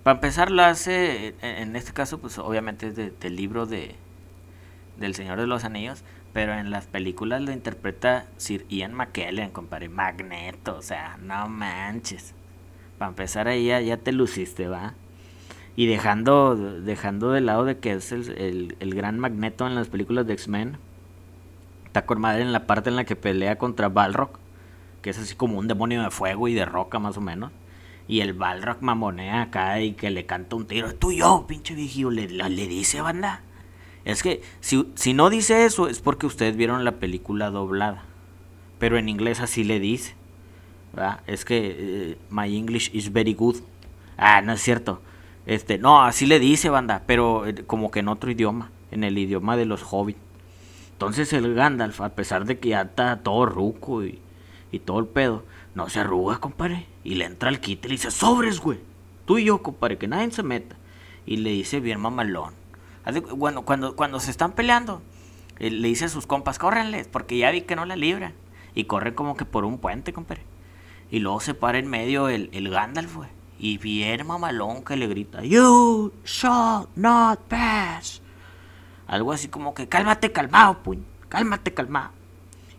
Para 0.03 0.17
empezar, 0.17 0.51
lo 0.51 0.63
hace, 0.63 1.35
en 1.43 1.75
este 1.75 1.93
caso, 1.93 2.19
pues 2.19 2.39
obviamente 2.39 2.89
es 2.89 2.95
del 2.95 3.37
libro 3.37 3.67
de 3.67 3.97
del 4.99 5.15
Señor 5.15 5.39
de 5.39 5.47
los 5.47 5.65
Anillos, 5.65 6.03
pero 6.33 6.55
en 6.55 6.71
las 6.71 6.87
películas 6.87 7.43
lo 7.43 7.53
interpreta 7.53 8.27
Sir 8.37 8.67
Ian 8.69 8.95
McKellen, 8.95 9.51
compadre, 9.51 9.89
Magneto, 9.89 10.77
o 10.77 10.83
sea, 10.83 11.19
no 11.19 11.49
manches. 11.49 12.35
Para 12.99 13.11
empezar 13.11 13.49
ahí 13.49 13.67
ya, 13.67 13.97
te 13.99 14.13
luciste, 14.13 14.69
¿va? 14.69 14.95
Y 15.77 15.87
dejando, 15.87 16.57
dejando 16.57 17.33
de 17.33 17.43
lado 17.43 17.65
de 17.65 17.79
que 17.79 17.93
es 17.93 18.11
el, 18.13 18.77
el, 18.81 18.95
gran 18.95 19.19
Magneto 19.19 19.67
en 19.67 19.75
las 19.75 19.89
películas 19.89 20.27
de 20.27 20.33
X-Men, 20.33 20.79
está 21.85 22.07
con 22.07 22.21
madre 22.21 22.43
en 22.43 22.53
la 22.53 22.67
parte 22.67 22.89
en 22.89 22.97
la 22.97 23.05
que 23.05 23.17
pelea 23.17 23.59
contra 23.59 23.91
Balrog, 23.91 24.31
que 25.03 25.11
es 25.11 25.19
así 25.19 25.35
como 25.35 25.59
un 25.59 25.69
demonio 25.69 26.03
de 26.03 26.11
fuego 26.11 26.49
y 26.49 26.55
de 26.55 26.65
roca 26.65 26.99
más 26.99 27.19
o 27.19 27.21
menos. 27.21 27.53
Y 28.09 28.21
el 28.21 28.33
Balrog 28.33 28.79
mamonea 28.81 29.43
acá 29.43 29.81
y 29.81 29.93
que 29.93 30.11
le 30.11 30.25
canta 30.25 30.57
un 30.57 30.67
tiro. 30.67 30.95
Tú 30.95 31.13
yo, 31.13 31.45
pinche 31.47 31.75
viejillo, 31.75 32.11
le, 32.11 32.29
le, 32.29 32.67
dice, 32.69 33.03
banda. 33.03 33.43
Es 34.05 34.23
que 34.23 34.43
si, 34.61 34.91
si 34.95 35.13
no 35.13 35.29
dice 35.29 35.67
eso 35.67 35.89
es 35.89 36.01
porque 36.01 36.27
ustedes 36.27 36.57
vieron 36.57 36.85
la 36.85 36.93
película 36.93 37.51
doblada. 37.51 38.05
Pero 38.79 38.97
en 38.97 39.09
inglés 39.09 39.41
así 39.41 39.65
le 39.65 39.81
dice. 39.81 40.15
Es 41.27 41.45
que 41.45 41.77
eh, 41.79 42.19
my 42.31 42.57
English 42.57 42.91
is 42.95 43.13
very 43.13 43.35
good. 43.35 43.57
Ah, 44.17 44.41
no 44.41 44.53
es 44.53 44.63
cierto. 44.63 45.01
Este, 45.47 45.79
no, 45.79 46.03
así 46.03 46.27
le 46.27 46.41
dice, 46.41 46.71
banda, 46.71 47.03
pero 47.07 47.47
eh, 47.47 47.65
como 47.67 47.91
que 47.91 48.01
en 48.01 48.09
otro 48.09 48.31
idioma, 48.31 48.71
en 48.91 49.05
el 49.05 49.17
idioma 49.17 49.57
de 49.57 49.67
los 49.67 49.83
hobbits. 49.83 50.19
Entonces 50.93 51.33
el 51.33 51.55
Gandalf, 51.55 52.01
a 52.01 52.09
pesar 52.11 52.47
de 52.47 52.59
que 52.59 52.71
ya 52.71 52.83
está 52.83 53.19
todo 53.19 53.45
ruco 53.47 54.03
y, 54.05 54.19
y 54.73 54.79
todo 54.79 54.99
el 54.99 55.07
pedo, 55.07 55.45
no 55.75 55.91
se 55.91 56.01
arruga, 56.01 56.39
compadre. 56.39 56.87
Y 57.05 57.17
le 57.17 57.27
entra 57.27 57.51
al 57.51 57.61
kit 57.61 57.85
y 57.85 57.89
le 57.89 57.93
dice, 57.93 58.11
sobres, 58.11 58.61
güey. 58.61 58.81
Tú 59.27 59.39
y 59.39 59.45
yo, 59.45 59.63
compadre, 59.63 59.99
que 59.99 60.09
nadie 60.09 60.31
se 60.31 60.43
meta. 60.43 60.77
Y 61.27 61.37
le 61.37 61.51
dice 61.51 61.81
bien 61.81 62.01
mamalón. 62.01 62.55
Bueno, 63.37 63.63
cuando, 63.63 63.95
cuando 63.95 64.19
se 64.19 64.31
están 64.31 64.53
peleando, 64.53 65.03
le 65.59 65.89
dice 65.89 66.07
a 66.07 66.09
sus 66.09 66.27
compas, 66.27 66.59
córrenles, 66.59 67.09
porque 67.09 67.37
ya 67.37 67.51
vi 67.51 67.61
que 67.61 67.77
no 67.77 67.85
la 67.85 67.97
libra. 67.97 68.33
Y 68.75 68.85
corre 68.85 69.15
como 69.15 69.37
que 69.37 69.45
por 69.45 69.65
un 69.65 69.79
puente, 69.79 70.13
compadre. 70.13 70.43
Y 71.11 71.21
luego 71.21 71.41
se 71.41 71.55
para 71.55 71.79
en 71.79 71.89
medio 71.89 72.29
el, 72.29 72.51
el 72.53 72.69
Gandalf, 72.69 73.15
güey. 73.17 73.29
Y 73.59 73.79
bien 73.79 74.27
mamalón 74.27 74.85
que 74.85 74.97
le 74.97 75.07
grita, 75.07 75.43
You 75.43 76.13
shall 76.25 76.89
not 76.95 77.41
pass. 77.49 78.21
Algo 79.07 79.33
así 79.33 79.49
como 79.49 79.73
que, 79.73 79.89
cálmate 79.89 80.33
calmado, 80.33 80.83
puñ. 80.83 81.05
Cálmate 81.29 81.73
calmado. 81.73 82.11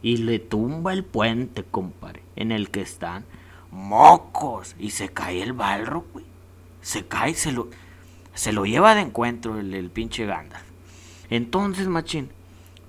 Y 0.01 0.17
le 0.17 0.39
tumba 0.39 0.93
el 0.93 1.03
puente, 1.03 1.63
compadre, 1.63 2.21
en 2.35 2.51
el 2.51 2.69
que 2.69 2.81
están 2.81 3.25
mocos. 3.71 4.75
Y 4.77 4.91
se 4.91 5.09
cae 5.09 5.41
el 5.41 5.53
balro, 5.53 6.05
güey. 6.13 6.25
Se 6.81 7.07
cae, 7.07 7.33
se 7.33 7.51
lo, 7.51 7.69
se 8.33 8.51
lo 8.51 8.65
lleva 8.65 8.93
de 8.93 9.01
encuentro 9.01 9.57
el, 9.57 9.73
el 9.73 9.89
pinche 9.89 10.25
Gandalf. 10.25 10.63
Entonces, 11.29 11.87
machín, 11.87 12.29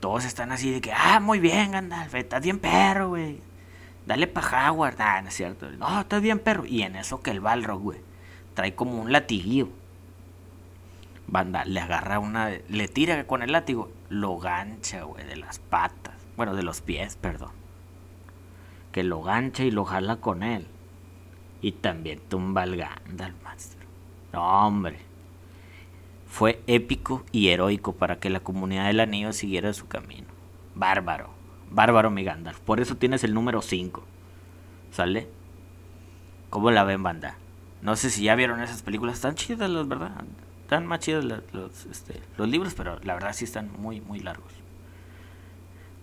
todos 0.00 0.24
están 0.24 0.52
así 0.52 0.70
de 0.70 0.80
que, 0.80 0.92
ah, 0.92 1.20
muy 1.20 1.40
bien, 1.40 1.72
Gandalf, 1.72 2.14
estás 2.14 2.42
bien 2.42 2.58
perro, 2.58 3.08
güey 3.10 3.47
dale 4.08 4.26
pa' 4.26 4.70
Howard. 4.70 4.96
Ah, 4.98 5.20
no 5.22 5.28
es 5.28 5.34
cierto. 5.34 5.70
No, 5.70 6.00
está 6.00 6.18
bien, 6.18 6.38
perro. 6.38 6.64
Y 6.64 6.82
en 6.82 6.96
eso 6.96 7.20
que 7.20 7.30
el 7.30 7.40
Balrog, 7.40 7.80
güey, 7.80 8.00
trae 8.54 8.74
como 8.74 9.00
un 9.00 9.12
latiguillo. 9.12 9.68
Banda, 11.26 11.64
le 11.66 11.78
agarra 11.78 12.18
una, 12.18 12.50
le 12.68 12.88
tira 12.88 13.26
con 13.26 13.42
el 13.42 13.52
látigo, 13.52 13.92
lo 14.08 14.38
gancha, 14.38 15.02
güey, 15.02 15.26
de 15.26 15.36
las 15.36 15.58
patas. 15.58 16.14
Bueno, 16.38 16.54
de 16.54 16.62
los 16.62 16.80
pies, 16.80 17.16
perdón. 17.16 17.50
Que 18.92 19.04
lo 19.04 19.22
gancha 19.22 19.62
y 19.62 19.70
lo 19.70 19.84
jala 19.84 20.16
con 20.16 20.42
él. 20.42 20.66
Y 21.60 21.72
también 21.72 22.18
tumba 22.30 22.62
al 22.62 22.76
Gandalf, 22.76 23.42
maestro. 23.44 23.86
No, 24.32 24.66
hombre. 24.66 24.98
Fue 26.26 26.62
épico 26.66 27.24
y 27.30 27.48
heroico 27.48 27.92
para 27.92 28.18
que 28.20 28.30
la 28.30 28.40
comunidad 28.40 28.86
del 28.86 29.00
anillo 29.00 29.32
siguiera 29.34 29.74
su 29.74 29.86
camino. 29.86 30.28
Bárbaro. 30.74 31.37
Bárbaro 31.70 32.10
mi. 32.10 32.24
Por 32.64 32.80
eso 32.80 32.96
tienes 32.96 33.24
el 33.24 33.34
número 33.34 33.62
5. 33.62 34.02
¿Sale? 34.92 35.28
¿Cómo 36.50 36.70
la 36.70 36.84
ven, 36.84 37.02
banda? 37.02 37.36
No 37.82 37.96
sé 37.96 38.10
si 38.10 38.24
ya 38.24 38.34
vieron 38.34 38.60
esas 38.60 38.82
películas. 38.82 39.16
Están 39.16 39.34
chidas, 39.34 39.70
las 39.70 39.86
verdad. 39.86 40.24
Están 40.62 40.86
más 40.86 41.00
chidas 41.00 41.24
los, 41.24 41.86
este, 41.86 42.20
los 42.36 42.48
libros, 42.48 42.74
pero 42.74 42.98
la 43.02 43.14
verdad 43.14 43.32
sí 43.32 43.44
están 43.44 43.70
muy, 43.78 44.00
muy 44.00 44.20
largos. 44.20 44.52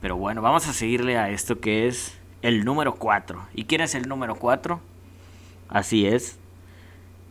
Pero 0.02 0.18
bueno, 0.18 0.42
vamos 0.42 0.68
a 0.68 0.74
seguirle 0.74 1.18
a 1.18 1.30
esto 1.30 1.60
que 1.60 1.88
es 1.88 2.18
el 2.42 2.64
número 2.64 2.96
4. 2.96 3.48
¿Y 3.54 3.66
quién 3.66 3.82
es 3.82 3.96
el 3.96 4.08
número 4.08 4.36
4? 4.36 4.80
Así 5.70 6.06
es. 6.06 6.38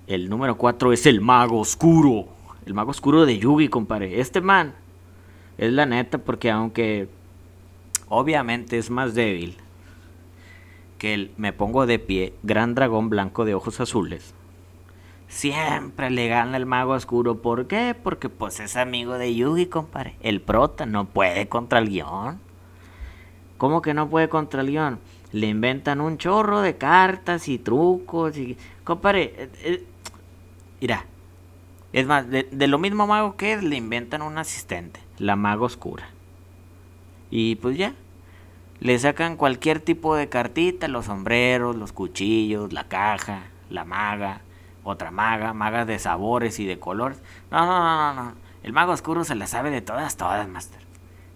El 0.07 0.29
número 0.29 0.57
4 0.57 0.93
es 0.93 1.07
el 1.07 1.21
mago 1.21 1.61
oscuro. 1.61 2.29
El 2.67 2.75
mago 2.75 2.91
oscuro 2.91 3.26
de 3.26 3.38
Yugi, 3.38 3.69
compadre. 3.69 4.21
Este 4.21 4.41
man 4.41 4.75
es 5.57 5.73
la 5.73 5.87
neta 5.87 6.19
porque 6.19 6.50
aunque 6.50 7.09
obviamente 8.08 8.78
es 8.78 8.90
más 8.90 9.14
débil 9.14 9.56
que 10.99 11.14
el 11.14 11.32
me 11.37 11.52
pongo 11.52 11.87
de 11.87 11.99
pie, 11.99 12.34
gran 12.42 12.75
dragón 12.75 13.11
blanco 13.11 13.44
de 13.44 13.54
ojos 13.54 13.80
azules. 13.80 14.34
Siempre 15.28 16.11
le 16.11 16.28
gana 16.28 16.56
el 16.56 16.64
mago 16.64 16.92
oscuro. 16.92 17.42
¿Por 17.42 17.66
qué? 17.66 17.96
Porque 18.00 18.28
pues 18.28 18.61
es 18.61 18.76
amigo 18.76 19.18
de 19.18 19.34
Yugi, 19.34 19.66
compadre. 19.66 20.14
El 20.20 20.40
prota 20.40 20.87
no 20.87 21.06
puede 21.06 21.49
contra 21.49 21.80
el 21.80 21.88
guion. 21.88 22.38
¿Cómo 23.58 23.82
que 23.82 23.94
no 23.94 24.08
puede 24.08 24.28
contra 24.28 24.61
el 24.61 24.68
guion? 24.68 25.00
Le 25.32 25.49
inventan 25.49 26.00
un 26.00 26.18
chorro 26.18 26.61
de 26.61 26.76
cartas 26.76 27.49
y 27.49 27.58
trucos 27.58 28.37
y... 28.37 28.56
Compadre, 28.84 29.34
eh, 29.37 29.50
eh, 29.64 29.84
mira. 30.80 31.04
Es 31.92 32.06
más, 32.06 32.28
de, 32.28 32.49
de, 32.50 32.66
lo 32.68 32.78
mismo 32.78 33.06
mago 33.06 33.37
que 33.37 33.54
es, 33.54 33.62
le 33.62 33.76
inventan 33.76 34.23
un 34.23 34.38
asistente. 34.38 35.00
La 35.18 35.34
mago 35.34 35.64
oscura. 35.64 36.13
Y 37.37 37.57
pues 37.57 37.76
ya, 37.76 37.95
le 38.79 38.97
sacan 38.97 39.37
cualquier 39.37 39.81
tipo 39.81 40.14
de 40.14 40.29
cartita, 40.29 40.87
los 40.87 41.07
sombreros, 41.07 41.75
los 41.75 41.93
cuchillos, 41.93 42.73
la 42.73 42.87
caja, 42.87 43.47
la 43.71 43.85
maga, 43.85 44.43
otra 44.85 45.11
maga, 45.11 45.53
magas 45.53 45.85
de 45.88 45.99
sabores 45.99 46.61
y 46.61 46.64
de 46.64 46.79
colores. 46.79 47.21
No, 47.50 47.67
no, 47.67 47.81
no, 47.81 48.14
no, 48.14 48.35
El 48.62 48.73
mago 48.73 48.93
oscuro 48.93 49.25
se 49.25 49.35
la 49.35 49.49
sabe 49.49 49.71
de 49.71 49.81
todas, 49.81 50.17
todas, 50.17 50.47
master. 50.47 50.81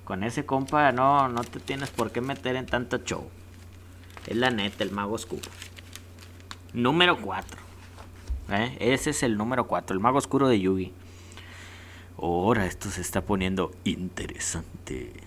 Con 0.05 0.23
ese 0.23 0.47
compa 0.47 0.93
no, 0.93 1.29
no 1.29 1.43
te 1.43 1.59
tienes 1.59 1.91
por 1.91 2.13
qué 2.13 2.21
meter 2.21 2.55
en 2.55 2.67
tanto 2.67 2.99
show. 2.99 3.29
Es 4.29 4.37
la 4.37 4.53
neta, 4.53 4.85
el 4.85 4.93
mago 4.93 5.15
oscuro. 5.15 5.51
Número 6.75 7.21
4. 7.21 7.61
¿Eh? 8.51 8.77
Ese 8.79 9.11
es 9.11 9.25
el 9.25 9.37
número 9.37 9.67
4, 9.67 9.95
el 9.95 10.01
mago 10.01 10.19
oscuro 10.19 10.47
de 10.47 10.61
Yugi. 10.61 10.93
Ahora 12.19 12.67
esto 12.67 12.89
se 12.89 13.01
está 13.01 13.23
poniendo 13.23 13.73
interesante. 13.83 15.27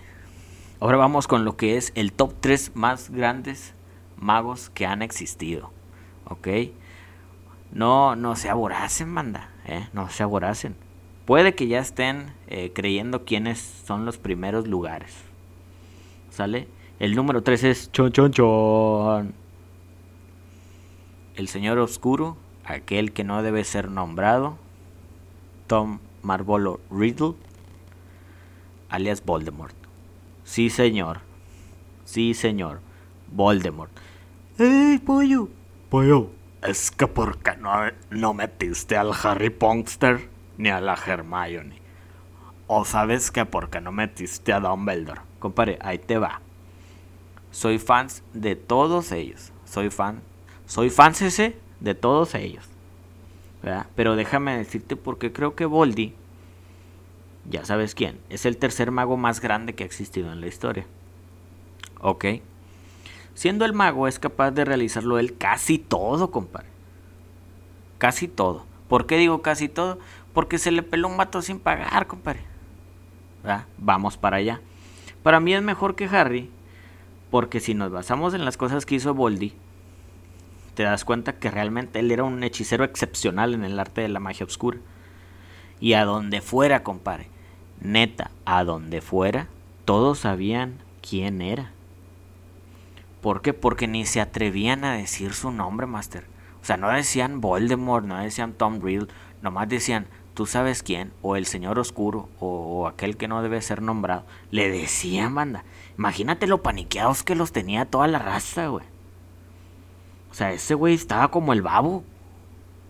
Ahora 0.82 0.96
vamos 0.96 1.28
con 1.28 1.44
lo 1.44 1.56
que 1.56 1.76
es 1.76 1.92
el 1.94 2.12
top 2.12 2.34
3 2.40 2.72
más 2.74 3.10
grandes 3.10 3.72
magos 4.16 4.68
que 4.68 4.84
han 4.84 5.00
existido. 5.00 5.70
¿Ok? 6.24 6.48
No, 7.70 8.16
no 8.16 8.34
se 8.34 8.48
aboracen, 8.48 9.08
manda. 9.08 9.48
¿eh? 9.64 9.86
No 9.92 10.08
se 10.08 10.24
aboracen. 10.24 10.74
Puede 11.24 11.54
que 11.54 11.68
ya 11.68 11.78
estén 11.78 12.32
eh, 12.48 12.72
creyendo 12.74 13.24
quiénes 13.24 13.60
son 13.60 14.04
los 14.04 14.18
primeros 14.18 14.66
lugares. 14.66 15.14
¿Sale? 16.30 16.66
El 16.98 17.14
número 17.14 17.44
3 17.44 17.62
es 17.62 17.92
Chon 17.92 18.10
Chon 18.10 18.32
Chon. 18.32 19.34
El 21.36 21.46
Señor 21.46 21.78
Oscuro, 21.78 22.36
aquel 22.64 23.12
que 23.12 23.22
no 23.22 23.44
debe 23.44 23.62
ser 23.62 23.88
nombrado. 23.88 24.58
Tom 25.68 26.00
Marvolo 26.22 26.80
Riddle, 26.90 27.34
alias 28.88 29.24
Voldemort. 29.24 29.81
Sí, 30.52 30.68
señor. 30.68 31.20
Sí, 32.04 32.34
señor. 32.34 32.80
Voldemort. 33.28 33.90
¡Ey, 34.58 34.98
pollo! 34.98 35.48
Pollo, 35.88 36.28
es 36.62 36.90
que 36.90 37.06
¿por 37.06 37.38
qué 37.38 37.56
no, 37.56 37.72
no 38.10 38.34
metiste 38.34 38.98
al 38.98 39.12
Harry 39.22 39.48
Potter 39.48 40.28
ni 40.58 40.68
a 40.68 40.82
la 40.82 40.92
Hermione? 40.92 41.78
O 42.66 42.84
sabes 42.84 43.30
que 43.30 43.46
por 43.46 43.70
qué 43.70 43.80
no 43.80 43.92
metiste 43.92 44.52
a 44.52 44.60
Dumbledore. 44.60 45.22
Compadre, 45.38 45.78
ahí 45.80 45.96
te 45.96 46.18
va. 46.18 46.42
Soy 47.50 47.78
fans 47.78 48.22
de 48.34 48.54
todos 48.54 49.10
ellos. 49.10 49.52
Soy 49.64 49.88
fan. 49.88 50.20
Soy 50.66 50.90
fans 50.90 51.22
ese 51.22 51.56
de 51.80 51.94
todos 51.94 52.34
ellos. 52.34 52.66
¿verdad? 53.62 53.86
Pero 53.94 54.16
déjame 54.16 54.58
decirte 54.58 54.96
porque 54.96 55.32
creo 55.32 55.54
que 55.54 55.64
Voldy, 55.64 56.14
ya 57.48 57.64
sabes 57.64 57.94
quién, 57.94 58.18
es 58.28 58.46
el 58.46 58.56
tercer 58.56 58.90
mago 58.90 59.16
más 59.16 59.40
grande 59.40 59.74
que 59.74 59.82
ha 59.82 59.86
existido 59.86 60.32
en 60.32 60.40
la 60.40 60.46
historia. 60.46 60.86
¿Ok? 62.00 62.24
Siendo 63.34 63.64
el 63.64 63.72
mago 63.72 64.08
es 64.08 64.18
capaz 64.18 64.50
de 64.50 64.64
realizarlo 64.64 65.18
él 65.18 65.36
casi 65.36 65.78
todo, 65.78 66.30
compadre. 66.30 66.68
Casi 67.98 68.28
todo. 68.28 68.66
¿Por 68.88 69.06
qué 69.06 69.16
digo 69.16 69.42
casi 69.42 69.68
todo? 69.68 69.98
Porque 70.34 70.58
se 70.58 70.70
le 70.70 70.82
peló 70.82 71.08
un 71.08 71.16
vato 71.16 71.42
sin 71.42 71.58
pagar, 71.58 72.06
compadre. 72.06 72.40
¿verdad? 73.42 73.66
Vamos 73.78 74.16
para 74.16 74.36
allá. 74.36 74.60
Para 75.22 75.40
mí 75.40 75.54
es 75.54 75.62
mejor 75.62 75.94
que 75.94 76.06
Harry, 76.06 76.50
porque 77.30 77.60
si 77.60 77.74
nos 77.74 77.90
basamos 77.90 78.34
en 78.34 78.44
las 78.44 78.56
cosas 78.56 78.86
que 78.86 78.96
hizo 78.96 79.14
Voldy, 79.14 79.54
te 80.74 80.82
das 80.84 81.04
cuenta 81.04 81.34
que 81.34 81.50
realmente 81.50 82.00
él 82.00 82.10
era 82.10 82.24
un 82.24 82.42
hechicero 82.42 82.84
excepcional 82.84 83.54
en 83.54 83.64
el 83.64 83.78
arte 83.78 84.00
de 84.00 84.08
la 84.08 84.20
magia 84.20 84.46
oscura. 84.46 84.78
Y 85.82 85.94
a 85.94 86.04
donde 86.04 86.40
fuera, 86.40 86.84
compadre, 86.84 87.26
neta, 87.80 88.30
a 88.44 88.62
donde 88.62 89.00
fuera, 89.00 89.48
todos 89.84 90.20
sabían 90.20 90.78
quién 91.02 91.42
era. 91.42 91.72
¿Por 93.20 93.42
qué? 93.42 93.52
Porque 93.52 93.88
ni 93.88 94.06
se 94.06 94.20
atrevían 94.20 94.84
a 94.84 94.92
decir 94.92 95.34
su 95.34 95.50
nombre, 95.50 95.88
Master. 95.88 96.24
O 96.62 96.64
sea, 96.64 96.76
no 96.76 96.88
decían 96.88 97.40
Voldemort, 97.40 98.06
no 98.06 98.16
decían 98.16 98.52
Tom 98.52 98.80
Riddle, 98.80 99.08
nomás 99.42 99.68
decían, 99.68 100.06
tú 100.34 100.46
sabes 100.46 100.84
quién, 100.84 101.12
o 101.20 101.34
el 101.34 101.46
Señor 101.46 101.80
Oscuro, 101.80 102.28
o, 102.38 102.86
aquel 102.86 103.16
que 103.16 103.26
no 103.26 103.42
debe 103.42 103.60
ser 103.60 103.82
nombrado. 103.82 104.24
Le 104.52 104.70
decían, 104.70 105.34
banda. 105.34 105.64
Imagínate 105.98 106.46
lo 106.46 106.62
paniqueados 106.62 107.24
que 107.24 107.34
los 107.34 107.50
tenía 107.50 107.86
toda 107.86 108.06
la 108.06 108.20
raza, 108.20 108.68
güey. 108.68 108.84
O 110.30 110.34
sea, 110.34 110.52
ese 110.52 110.74
güey 110.74 110.94
estaba 110.94 111.32
como 111.32 111.52
el 111.52 111.62
babo. 111.62 112.04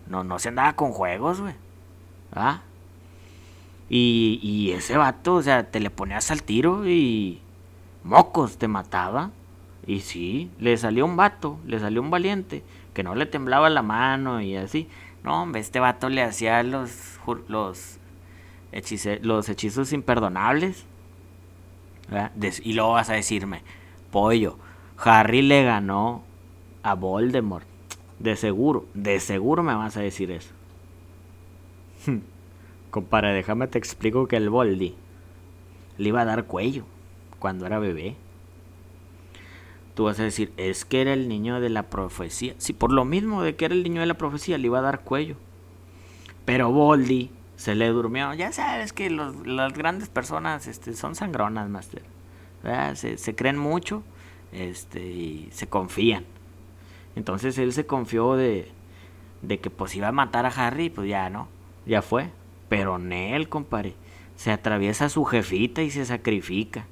No, 0.09 0.25
no 0.25 0.39
se 0.39 0.51
andaba 0.51 0.77
con 0.77 0.93
juegos, 0.93 1.41
güey. 1.41 1.55
¿Ah? 2.35 2.61
Y, 3.95 4.73
ese 4.75 4.97
vato, 4.97 5.35
o 5.35 5.43
sea, 5.43 5.71
te 5.71 5.79
le 5.79 5.91
ponías 5.91 6.31
al 6.31 6.43
tiro 6.43 6.89
y 6.89 7.43
mocos 8.05 8.57
te 8.57 8.67
mataba. 8.67 9.33
Y 9.87 10.01
sí, 10.01 10.51
le 10.59 10.79
salió 10.79 11.05
un 11.05 11.17
vato, 11.17 11.59
le 11.67 11.79
salió 11.79 12.01
un 12.01 12.11
valiente, 12.11 12.63
que 12.95 13.03
no 13.03 13.15
le 13.15 13.27
temblaba 13.27 13.69
la 13.69 13.83
mano 13.83 14.41
y 14.41 14.57
así. 14.57 14.89
No, 15.23 15.43
hombre, 15.43 15.61
este 15.61 15.79
vato 15.79 16.09
le 16.09 16.23
hacía 16.23 16.63
los, 16.63 17.21
los, 17.49 17.99
los 19.21 19.49
hechizos 19.51 19.93
imperdonables. 19.93 20.87
Y 22.65 22.73
luego 22.73 22.93
vas 22.93 23.11
a 23.11 23.15
decirme, 23.15 23.61
pollo, 24.11 24.57
Harry 24.97 25.43
le 25.43 25.65
ganó 25.65 26.23
a 26.83 26.95
Voldemort. 26.95 27.67
De 28.19 28.37
seguro, 28.37 28.87
de 28.95 29.21
seguro 29.21 29.63
me 29.63 29.75
vas 29.75 29.99
a 29.99 30.01
decir 30.01 30.31
eso. 30.31 30.55
Compadre, 32.93 33.33
déjame 33.33 33.69
te 33.69 33.79
explico 33.79 34.29
que 34.29 34.37
el 34.37 34.51
Voldy 34.51 34.95
le 35.97 36.09
iba 36.09 36.21
a 36.21 36.27
dar 36.27 36.45
cuello 36.45 36.85
cuando 37.39 37.65
era 37.65 37.79
bebé. 37.79 38.17
Tú 39.95 40.05
vas 40.05 40.21
a 40.21 40.25
decir, 40.25 40.53
es 40.59 40.85
que 40.85 41.01
era 41.01 41.15
el 41.15 41.27
niño 41.27 41.59
de 41.63 41.71
la 41.71 41.85
profecía. 41.85 42.55
Sí, 42.59 42.75
por 42.75 42.93
lo 42.93 43.07
mismo 43.07 43.43
de 43.43 43.57
que 43.57 43.65
era 43.65 43.73
el 43.73 43.83
niño 43.83 44.03
de 44.03 44.07
la 44.07 44.19
profecía, 44.19 44.59
le 44.59 44.67
iba 44.67 44.81
a 44.81 44.83
dar 44.83 45.01
cuello. 45.01 45.37
Pero 46.45 46.71
Voldy 46.71 47.31
se 47.57 47.75
le 47.75 47.89
durmió. 47.89 48.35
Ya 48.35 48.53
sabes 48.53 48.93
que 48.93 49.09
las 49.09 49.73
grandes 49.73 50.11
personas 50.11 50.67
este, 50.67 50.93
son 50.93 51.15
sangronas, 51.15 51.71
Master. 51.71 52.03
Se, 52.95 53.17
se, 53.17 53.35
creen 53.35 53.57
mucho 53.57 54.03
este, 54.53 55.03
y 55.03 55.49
se 55.51 55.67
confían. 55.67 56.27
Entonces 57.17 57.57
él 57.57 57.73
se 57.73 57.87
confió 57.87 58.37
de, 58.37 58.71
de 59.41 59.61
que 59.61 59.71
pues 59.71 59.97
iba 59.97 60.09
a 60.09 60.13
matar 60.13 60.45
a 60.45 60.51
Harry, 60.51 60.91
pues 60.91 61.09
ya 61.09 61.31
no, 61.31 61.49
ya 61.87 62.03
fue. 62.03 62.31
Pero 62.73 62.99
Nel, 62.99 63.51
compadre, 63.51 63.93
se 64.35 64.51
atraviesa 64.51 65.05
a 65.05 65.09
su 65.11 65.27
jefita 65.27 65.83
y 65.83 65.91
se 65.91 66.07
sacrifica. 66.07 66.87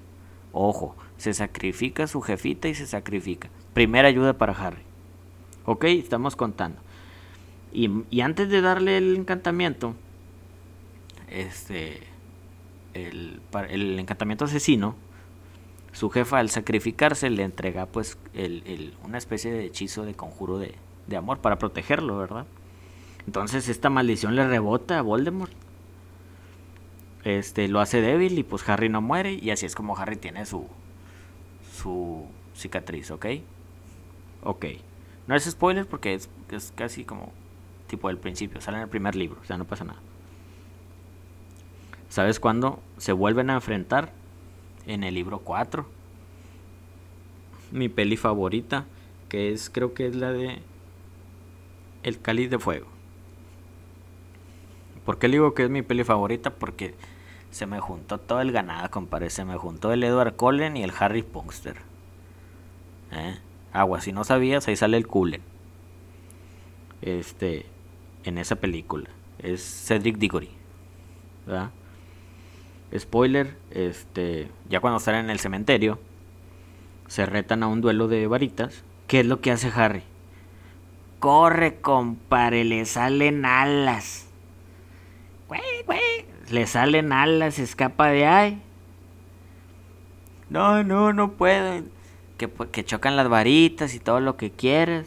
Ojo, 0.53 0.95
se 1.17 1.33
sacrifica 1.33 2.05
a 2.05 2.07
su 2.07 2.21
jefita 2.21 2.69
y 2.69 2.75
se 2.75 2.87
sacrifica. 2.87 3.49
Primera 3.73 4.07
ayuda 4.07 4.35
para 4.37 4.53
Harry. 4.53 4.83
Ok, 5.65 5.85
estamos 5.85 6.37
contando. 6.37 6.79
Y, 7.73 8.21
antes 8.21 8.51
de 8.51 8.61
darle 8.61 8.99
el 8.99 9.17
encantamiento, 9.17 9.95
este, 11.31 12.03
el, 12.93 13.41
encantamiento 13.99 14.45
asesino, 14.45 14.97
su 15.93 16.11
jefa 16.11 16.41
al 16.41 16.51
sacrificarse 16.51 17.31
le 17.31 17.43
entrega 17.43 17.87
pues 17.87 18.19
una 19.03 19.17
especie 19.17 19.51
de 19.51 19.65
hechizo 19.65 20.05
de 20.05 20.13
conjuro 20.13 20.59
de, 20.59 20.75
de, 21.07 21.17
amor 21.17 21.39
para 21.39 21.59
protegerlo, 21.59 22.19
¿verdad? 22.19 22.45
Entonces 23.27 23.71
esta 23.71 23.89
maldición 23.89 24.37
le 24.37 24.47
rebota 24.47 24.99
a 24.99 25.03
Voldemort. 25.03 25.70
Este 27.25 27.69
lo 27.69 27.81
hace 27.81 28.01
débil 28.01 28.39
y 28.39 28.43
pues 28.43 28.67
Harry 28.69 28.89
no 28.89 29.01
muere 29.01 29.35
y 29.35 29.51
así 29.51 29.67
es 29.67 29.75
como 29.75 29.97
Harry 29.97 30.17
tiene 30.17 30.47
su 30.47 30.67
su 31.77 32.27
cicatriz, 32.55 33.11
¿ok? 33.11 33.27
Ok. 34.43 34.67
No 35.27 35.35
es 35.35 35.45
spoiler 35.45 35.87
porque 35.87 36.15
es, 36.15 36.29
es 36.51 36.73
casi 36.75 37.05
como 37.05 37.33
tipo 37.87 38.09
del 38.09 38.19
principio, 38.19 38.61
sale 38.61 38.79
en 38.79 38.85
el 38.85 38.89
primer 38.89 39.17
libro, 39.17 39.41
o 39.41 39.45
sea, 39.45 39.57
no 39.57 39.65
pasa 39.65 39.85
nada. 39.85 40.01
¿Sabes 42.09 42.41
cuándo 42.41 42.81
se 42.97 43.13
vuelven 43.13 43.51
a 43.51 43.55
enfrentar? 43.55 44.13
en 44.87 45.05
el 45.05 45.15
libro 45.15 45.41
4. 45.41 45.87
Mi 47.73 47.89
peli 47.89 48.17
favorita, 48.17 48.87
que 49.29 49.53
es 49.53 49.71
creo 49.71 49.95
que 49.95 50.07
es 50.07 50.17
la 50.17 50.33
de 50.33 50.59
El 52.03 52.21
cáliz 52.21 52.51
de 52.51 52.59
fuego. 52.59 52.87
¿Por 55.05 55.19
qué 55.19 55.29
digo 55.29 55.55
que 55.55 55.65
es 55.65 55.71
mi 55.71 55.83
peli 55.83 56.05
favorita? 56.05 56.51
Porque 56.51 56.95
se 57.51 57.67
me 57.67 57.81
juntó 57.81 58.19
todo 58.19 58.41
el 58.41 58.53
ganado, 58.53 58.91
compadre. 58.91 59.31
Se 59.31 59.45
me 59.45 59.57
juntó 59.57 59.93
el 59.93 60.05
Edward 60.05 60.37
Cullen 60.37 60.77
y 60.77 60.83
el 60.83 60.93
Harry 60.99 61.23
Potter. 61.23 61.77
¿Eh? 63.13 63.39
Agua, 63.73 64.01
si 64.01 64.13
no 64.13 64.25
sabías, 64.25 64.69
ahí 64.69 64.77
sale 64.77 64.97
el 64.97 65.07
Cullen. 65.07 65.43
Este, 67.03 67.67
en 68.25 68.39
esa 68.39 68.57
película. 68.57 69.09
Es 69.39 69.63
Cedric 69.87 70.19
Diggory. 70.19 70.51
¿Verdad? 71.47 71.71
spoiler, 72.99 73.57
este, 73.71 74.49
ya 74.69 74.81
cuando 74.81 74.99
están 74.99 75.15
en 75.15 75.31
el 75.31 75.39
cementerio, 75.39 76.01
se 77.07 77.25
retan 77.25 77.63
a 77.63 77.69
un 77.69 77.81
duelo 77.81 78.09
de 78.09 78.27
varitas. 78.27 78.83
¿Qué 79.07 79.21
es 79.21 79.27
lo 79.27 79.41
que 79.41 79.53
hace 79.53 79.71
Harry? 79.75 80.03
Corre, 81.21 81.81
compadre, 81.81 82.65
le 82.65 82.85
salen 82.87 83.45
alas. 83.45 84.30
Le 86.51 86.67
salen 86.67 87.13
alas, 87.13 87.59
escapa 87.59 88.09
de 88.09 88.27
ahí. 88.27 88.63
No, 90.49 90.83
no, 90.83 91.13
no 91.13 91.33
puedo. 91.33 91.85
Que, 92.39 92.51
que 92.73 92.85
chocan 92.85 93.17
las 93.17 93.29
varitas 93.29 93.95
y 93.95 94.01
todo 94.01 94.21
lo 94.21 94.37
que 94.37 94.51
quieras. 94.51 95.07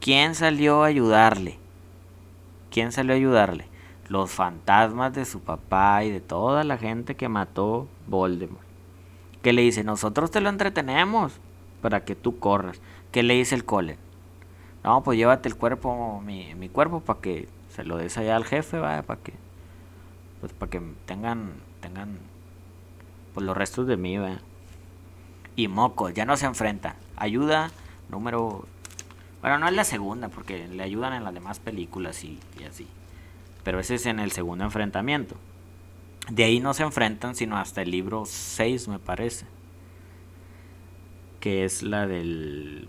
¿Quién 0.00 0.34
salió 0.34 0.84
a 0.84 0.88
ayudarle? 0.88 1.58
¿Quién 2.70 2.92
salió 2.92 3.14
a 3.14 3.16
ayudarle? 3.16 3.66
los 4.08 4.30
fantasmas 4.30 5.12
de 5.12 5.24
su 5.24 5.40
papá 5.40 6.02
y 6.04 6.10
de 6.10 6.20
toda 6.20 6.64
la 6.64 6.78
gente 6.78 7.14
que 7.14 7.28
mató 7.28 7.86
Voldemort. 8.06 8.66
Que 9.42 9.52
le 9.52 9.62
dice, 9.62 9.84
nosotros 9.84 10.30
te 10.30 10.40
lo 10.40 10.48
entretenemos 10.48 11.38
para 11.82 12.04
que 12.04 12.14
tú 12.14 12.38
corras. 12.38 12.80
¿Qué 13.12 13.22
le 13.22 13.34
dice 13.34 13.54
el 13.54 13.64
Colin? 13.64 13.96
No, 14.82 15.02
pues 15.02 15.18
llévate 15.18 15.48
el 15.48 15.56
cuerpo, 15.56 16.20
mi, 16.24 16.54
mi 16.54 16.68
cuerpo, 16.68 17.00
para 17.00 17.20
que 17.20 17.48
se 17.68 17.84
lo 17.84 17.96
des 17.98 18.16
allá 18.16 18.36
al 18.36 18.44
jefe, 18.44 18.78
¿vale? 18.78 19.02
para 19.02 19.20
que, 19.20 19.34
pues 20.40 20.52
para 20.52 20.70
que 20.70 20.82
tengan, 21.06 21.52
tengan, 21.80 22.18
pues 23.34 23.44
los 23.44 23.56
restos 23.56 23.86
de 23.86 23.96
mí, 23.96 24.18
¿vale? 24.18 24.38
Y 25.56 25.68
mocos, 25.68 26.14
ya 26.14 26.24
no 26.24 26.36
se 26.36 26.46
enfrentan. 26.46 26.94
Ayuda 27.16 27.70
número, 28.08 28.66
bueno, 29.42 29.58
no 29.58 29.68
es 29.68 29.74
la 29.74 29.84
segunda, 29.84 30.28
porque 30.28 30.68
le 30.68 30.82
ayudan 30.82 31.12
en 31.12 31.24
las 31.24 31.34
demás 31.34 31.58
películas 31.58 32.24
y, 32.24 32.38
y 32.58 32.64
así 32.64 32.86
pero 33.68 33.80
ese 33.80 33.96
es 33.96 34.06
en 34.06 34.18
el 34.18 34.32
segundo 34.32 34.64
enfrentamiento. 34.64 35.36
De 36.30 36.42
ahí 36.44 36.58
no 36.58 36.72
se 36.72 36.84
enfrentan 36.84 37.34
sino 37.34 37.58
hasta 37.58 37.82
el 37.82 37.90
libro 37.90 38.24
6 38.24 38.88
me 38.88 38.98
parece. 38.98 39.44
Que 41.38 41.66
es 41.66 41.82
la 41.82 42.06
del 42.06 42.88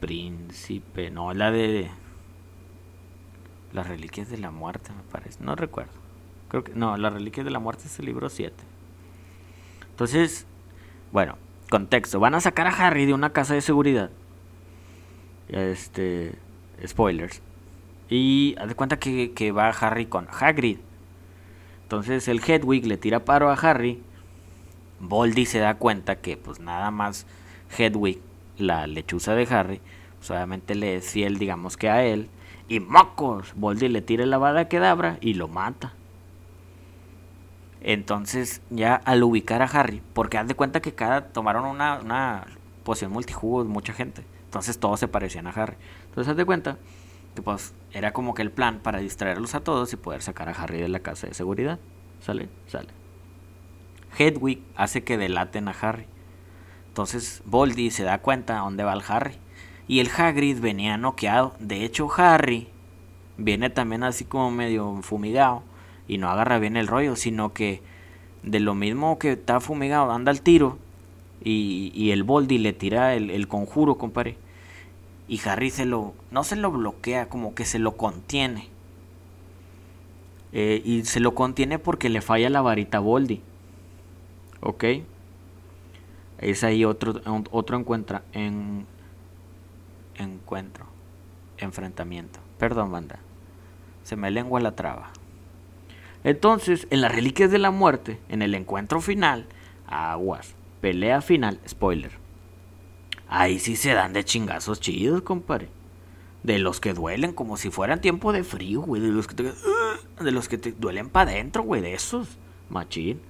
príncipe, 0.00 1.10
no, 1.10 1.34
la 1.34 1.50
de 1.50 1.90
las 3.74 3.86
reliquias 3.86 4.30
de 4.30 4.38
la 4.38 4.50
muerte 4.50 4.92
me 4.96 5.02
parece, 5.02 5.44
no 5.44 5.54
recuerdo. 5.56 6.05
Creo 6.48 6.64
que 6.64 6.72
no, 6.74 6.96
las 6.96 7.12
reliquias 7.12 7.44
de 7.44 7.50
la 7.50 7.58
muerte 7.58 7.84
es 7.86 7.98
el 7.98 8.06
libro 8.06 8.28
7. 8.28 8.54
Entonces, 9.90 10.46
Bueno, 11.12 11.36
contexto. 11.70 12.20
Van 12.20 12.34
a 12.34 12.40
sacar 12.40 12.66
a 12.66 12.70
Harry 12.70 13.06
de 13.06 13.14
una 13.14 13.30
casa 13.30 13.54
de 13.54 13.60
seguridad. 13.60 14.10
Este. 15.48 16.34
Spoilers. 16.86 17.40
Y 18.10 18.54
haz 18.58 18.68
de 18.68 18.74
cuenta 18.74 18.98
que, 18.98 19.32
que 19.32 19.52
va 19.52 19.68
Harry 19.70 20.06
con 20.06 20.28
Hagrid. 20.30 20.78
Entonces 21.82 22.28
el 22.28 22.40
Hedwig 22.46 22.86
le 22.86 22.96
tira 22.96 23.24
paro 23.24 23.50
a 23.50 23.54
Harry. 23.54 24.02
Voldy 25.00 25.46
se 25.46 25.58
da 25.58 25.74
cuenta 25.74 26.16
que 26.16 26.36
pues 26.36 26.60
nada 26.60 26.90
más 26.90 27.26
Hedwig, 27.76 28.20
la 28.58 28.86
lechuza 28.86 29.34
de 29.34 29.46
Harry, 29.50 29.80
pues 30.18 30.30
obviamente 30.30 30.74
le 30.74 30.96
es 30.96 31.10
fiel 31.10 31.38
digamos 31.38 31.76
que 31.76 31.88
a 31.88 32.04
él. 32.04 32.28
Y 32.68 32.80
mocos, 32.80 33.54
Voldy 33.54 33.88
le 33.88 34.02
tira 34.02 34.26
la 34.26 34.38
bada 34.38 34.68
quedabra 34.68 35.18
y 35.20 35.34
lo 35.34 35.48
mata. 35.48 35.92
Entonces 37.80 38.62
ya 38.70 38.94
al 38.94 39.22
ubicar 39.22 39.62
a 39.62 39.66
Harry, 39.66 40.02
porque 40.12 40.38
haz 40.38 40.48
de 40.48 40.54
cuenta 40.54 40.80
que 40.80 40.94
cada 40.94 41.28
tomaron 41.28 41.66
una, 41.66 42.00
una 42.00 42.46
poción 42.84 43.12
multijugos 43.12 43.66
mucha 43.66 43.92
gente. 43.92 44.24
Entonces 44.44 44.78
todos 44.78 45.00
se 45.00 45.08
parecían 45.08 45.46
a 45.46 45.50
Harry. 45.50 45.76
Entonces 46.08 46.30
haz 46.30 46.36
de 46.36 46.44
cuenta 46.44 46.78
que 47.34 47.42
pues 47.42 47.74
era 47.92 48.12
como 48.12 48.34
que 48.34 48.42
el 48.42 48.50
plan 48.50 48.80
para 48.80 48.98
distraerlos 48.98 49.54
a 49.54 49.60
todos 49.60 49.92
y 49.92 49.96
poder 49.96 50.22
sacar 50.22 50.48
a 50.48 50.52
Harry 50.52 50.80
de 50.80 50.88
la 50.88 51.00
casa 51.00 51.26
de 51.26 51.34
seguridad. 51.34 51.78
¿Sale? 52.20 52.48
Sale. 52.66 52.88
Hedwig 54.18 54.62
hace 54.74 55.04
que 55.04 55.18
delaten 55.18 55.68
a 55.68 55.72
Harry. 55.72 56.06
Entonces 56.88 57.42
Voldy 57.44 57.90
se 57.90 58.04
da 58.04 58.18
cuenta 58.22 58.58
dónde 58.58 58.84
va 58.84 58.94
el 58.94 59.02
Harry. 59.06 59.34
Y 59.88 60.00
el 60.00 60.10
Hagrid 60.16 60.60
venía 60.60 60.96
noqueado. 60.96 61.54
De 61.60 61.84
hecho, 61.84 62.08
Harry 62.16 62.68
viene 63.36 63.70
también 63.70 64.02
así 64.02 64.24
como 64.24 64.50
medio 64.50 65.00
fumigado. 65.02 65.62
Y 66.08 66.18
no 66.18 66.30
agarra 66.30 66.58
bien 66.58 66.76
el 66.76 66.86
rollo, 66.86 67.16
sino 67.16 67.52
que 67.52 67.82
de 68.42 68.60
lo 68.60 68.74
mismo 68.74 69.18
que 69.18 69.32
está 69.32 69.60
fumigado, 69.60 70.10
anda 70.12 70.30
al 70.30 70.40
tiro. 70.40 70.78
Y, 71.42 71.92
y 71.94 72.12
el 72.12 72.22
Voldy 72.22 72.58
le 72.58 72.72
tira 72.72 73.14
el, 73.14 73.30
el 73.30 73.48
conjuro, 73.48 73.98
compadre. 73.98 74.36
Y 75.28 75.40
Harry 75.46 75.70
se 75.70 75.84
lo. 75.84 76.14
No 76.30 76.44
se 76.44 76.56
lo 76.56 76.70
bloquea, 76.70 77.28
como 77.28 77.54
que 77.54 77.64
se 77.64 77.78
lo 77.78 77.96
contiene. 77.96 78.68
Eh, 80.52 80.80
y 80.84 81.04
se 81.04 81.20
lo 81.20 81.34
contiene 81.34 81.78
porque 81.78 82.08
le 82.08 82.22
falla 82.22 82.48
la 82.48 82.62
varita 82.62 83.00
Voldy. 83.00 83.42
¿Ok? 84.60 84.84
Es 86.38 86.64
ahí 86.64 86.84
otro, 86.84 87.20
otro 87.50 87.78
encuentra, 87.78 88.22
en, 88.32 88.86
encuentro. 90.16 90.86
Enfrentamiento. 91.58 92.40
Perdón, 92.58 92.92
banda. 92.92 93.18
Se 94.04 94.16
me 94.16 94.30
lengua 94.30 94.60
la 94.60 94.76
traba. 94.76 95.10
Entonces, 96.26 96.88
en 96.90 97.02
las 97.02 97.14
reliquias 97.14 97.52
de 97.52 97.58
la 97.58 97.70
muerte, 97.70 98.18
en 98.28 98.42
el 98.42 98.56
encuentro 98.56 99.00
final, 99.00 99.46
aguas. 99.86 100.56
Pelea 100.80 101.20
final, 101.20 101.60
spoiler 101.68 102.10
Ahí 103.28 103.60
sí 103.60 103.76
se 103.76 103.94
dan 103.94 104.12
de 104.12 104.24
chingazos 104.24 104.80
chidos, 104.80 105.22
compadre. 105.22 105.68
De 106.42 106.58
los 106.58 106.80
que 106.80 106.94
duelen 106.94 107.32
como 107.32 107.56
si 107.56 107.70
fueran 107.70 108.00
tiempo 108.00 108.32
de 108.32 108.42
frío, 108.42 108.80
güey. 108.80 109.00
De 109.00 109.12
los 109.12 109.28
que 109.28 109.36
te, 110.58 110.72
te 110.72 110.72
duelen 110.72 111.10
para 111.10 111.30
adentro, 111.30 111.62
güey. 111.62 111.80
De 111.80 111.94
esos. 111.94 112.26
Machín. 112.70 113.20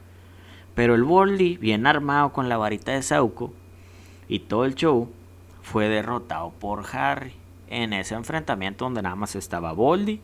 Pero 0.74 0.94
el 0.94 1.04
Boldy, 1.04 1.58
bien 1.58 1.86
armado 1.86 2.32
con 2.32 2.48
la 2.48 2.56
varita 2.56 2.92
de 2.92 3.02
Sauco 3.02 3.52
y 4.26 4.38
todo 4.38 4.64
el 4.64 4.74
show, 4.74 5.10
fue 5.60 5.90
derrotado 5.90 6.50
por 6.58 6.86
Harry. 6.96 7.34
En 7.68 7.92
ese 7.92 8.14
enfrentamiento 8.14 8.86
donde 8.86 9.02
nada 9.02 9.16
más 9.16 9.36
estaba 9.36 9.72
Boldy 9.72 10.22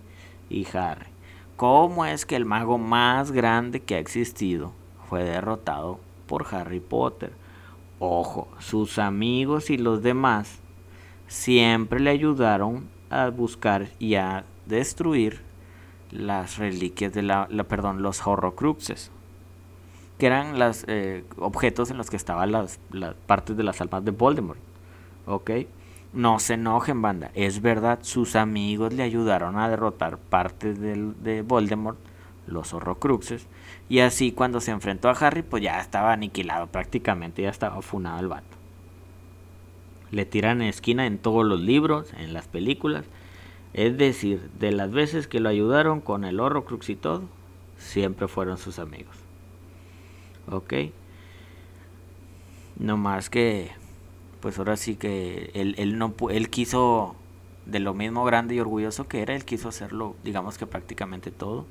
y 0.48 0.66
Harry. 0.74 1.11
¿Cómo 1.56 2.04
es 2.06 2.26
que 2.26 2.36
el 2.36 2.44
mago 2.44 2.78
más 2.78 3.30
grande 3.30 3.80
que 3.80 3.94
ha 3.94 3.98
existido 3.98 4.72
fue 5.08 5.22
derrotado 5.22 6.00
por 6.26 6.46
Harry 6.52 6.80
Potter? 6.80 7.32
Ojo, 7.98 8.48
sus 8.58 8.98
amigos 8.98 9.70
y 9.70 9.78
los 9.78 10.02
demás 10.02 10.60
siempre 11.28 12.00
le 12.00 12.10
ayudaron 12.10 12.88
a 13.10 13.28
buscar 13.28 13.88
y 13.98 14.16
a 14.16 14.44
destruir 14.66 15.40
las 16.10 16.58
reliquias 16.58 17.12
de 17.12 17.22
la, 17.22 17.46
perdón, 17.68 18.02
los 18.02 18.26
horrocruxes, 18.26 19.10
que 20.18 20.26
eran 20.26 20.58
los 20.58 20.84
eh, 20.88 21.24
objetos 21.38 21.90
en 21.90 21.96
los 21.96 22.10
que 22.10 22.16
estaban 22.16 22.52
las, 22.52 22.80
las, 22.90 23.14
partes 23.14 23.56
de 23.56 23.62
las 23.62 23.80
almas 23.80 24.04
de 24.04 24.10
Voldemort. 24.10 24.58
¿Ok? 25.26 25.50
No 26.12 26.38
se 26.38 26.54
enojen, 26.54 27.00
banda. 27.00 27.30
Es 27.34 27.62
verdad, 27.62 28.00
sus 28.02 28.36
amigos 28.36 28.92
le 28.92 29.02
ayudaron 29.02 29.58
a 29.58 29.68
derrotar 29.68 30.18
partes 30.18 30.78
de 30.80 31.42
Voldemort, 31.42 31.98
los 32.46 32.74
horrocruxes, 32.74 33.46
y 33.88 34.00
así 34.00 34.32
cuando 34.32 34.60
se 34.60 34.72
enfrentó 34.72 35.08
a 35.08 35.12
Harry, 35.12 35.42
pues 35.42 35.62
ya 35.62 35.80
estaba 35.80 36.12
aniquilado 36.12 36.66
prácticamente, 36.66 37.42
ya 37.42 37.50
estaba 37.50 37.80
funado 37.82 38.20
el 38.20 38.28
vato. 38.28 38.56
Le 40.10 40.26
tiran 40.26 40.60
esquina 40.60 41.06
en 41.06 41.18
todos 41.18 41.44
los 41.46 41.60
libros, 41.60 42.12
en 42.18 42.34
las 42.34 42.46
películas. 42.46 43.04
Es 43.72 43.96
decir, 43.96 44.50
de 44.58 44.72
las 44.72 44.90
veces 44.90 45.26
que 45.26 45.40
lo 45.40 45.48
ayudaron 45.48 46.02
con 46.02 46.24
el 46.24 46.40
Horrocrux 46.40 46.90
y 46.90 46.96
todo, 46.96 47.22
siempre 47.78 48.28
fueron 48.28 48.58
sus 48.58 48.78
amigos. 48.78 49.16
Ok. 50.50 50.74
No 52.78 52.98
más 52.98 53.30
que, 53.30 53.70
pues 54.42 54.58
ahora 54.58 54.76
sí 54.76 54.96
que 54.96 55.50
él, 55.54 55.74
él, 55.78 55.96
no, 55.96 56.14
él 56.28 56.50
quiso, 56.50 57.16
de 57.64 57.80
lo 57.80 57.94
mismo 57.94 58.24
grande 58.24 58.54
y 58.54 58.60
orgulloso 58.60 59.08
que 59.08 59.22
era, 59.22 59.34
él 59.34 59.46
quiso 59.46 59.70
hacerlo, 59.70 60.16
digamos 60.22 60.58
que 60.58 60.66
prácticamente 60.66 61.30
todo 61.30 61.64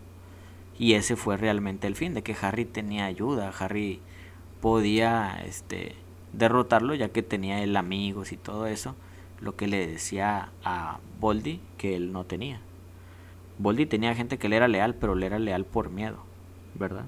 y 0.81 0.95
ese 0.95 1.15
fue 1.15 1.37
realmente 1.37 1.85
el 1.85 1.95
fin, 1.95 2.15
de 2.15 2.23
que 2.23 2.35
Harry 2.41 2.65
tenía 2.65 3.05
ayuda, 3.05 3.53
Harry 3.59 3.99
podía 4.61 5.43
este, 5.45 5.93
derrotarlo 6.33 6.95
ya 6.95 7.09
que 7.09 7.21
tenía 7.21 7.61
el 7.61 7.77
amigos 7.77 8.31
y 8.31 8.37
todo 8.37 8.65
eso, 8.65 8.95
lo 9.41 9.55
que 9.55 9.67
le 9.67 9.85
decía 9.85 10.49
a 10.63 10.97
Boldy 11.19 11.59
que 11.77 11.95
él 11.95 12.11
no 12.11 12.23
tenía. 12.23 12.61
Boldy 13.59 13.85
tenía 13.85 14.15
gente 14.15 14.39
que 14.39 14.49
le 14.49 14.55
era 14.55 14.67
leal, 14.67 14.95
pero 14.95 15.13
le 15.13 15.27
era 15.27 15.37
leal 15.37 15.65
por 15.65 15.91
miedo, 15.91 16.17
¿verdad? 16.73 17.05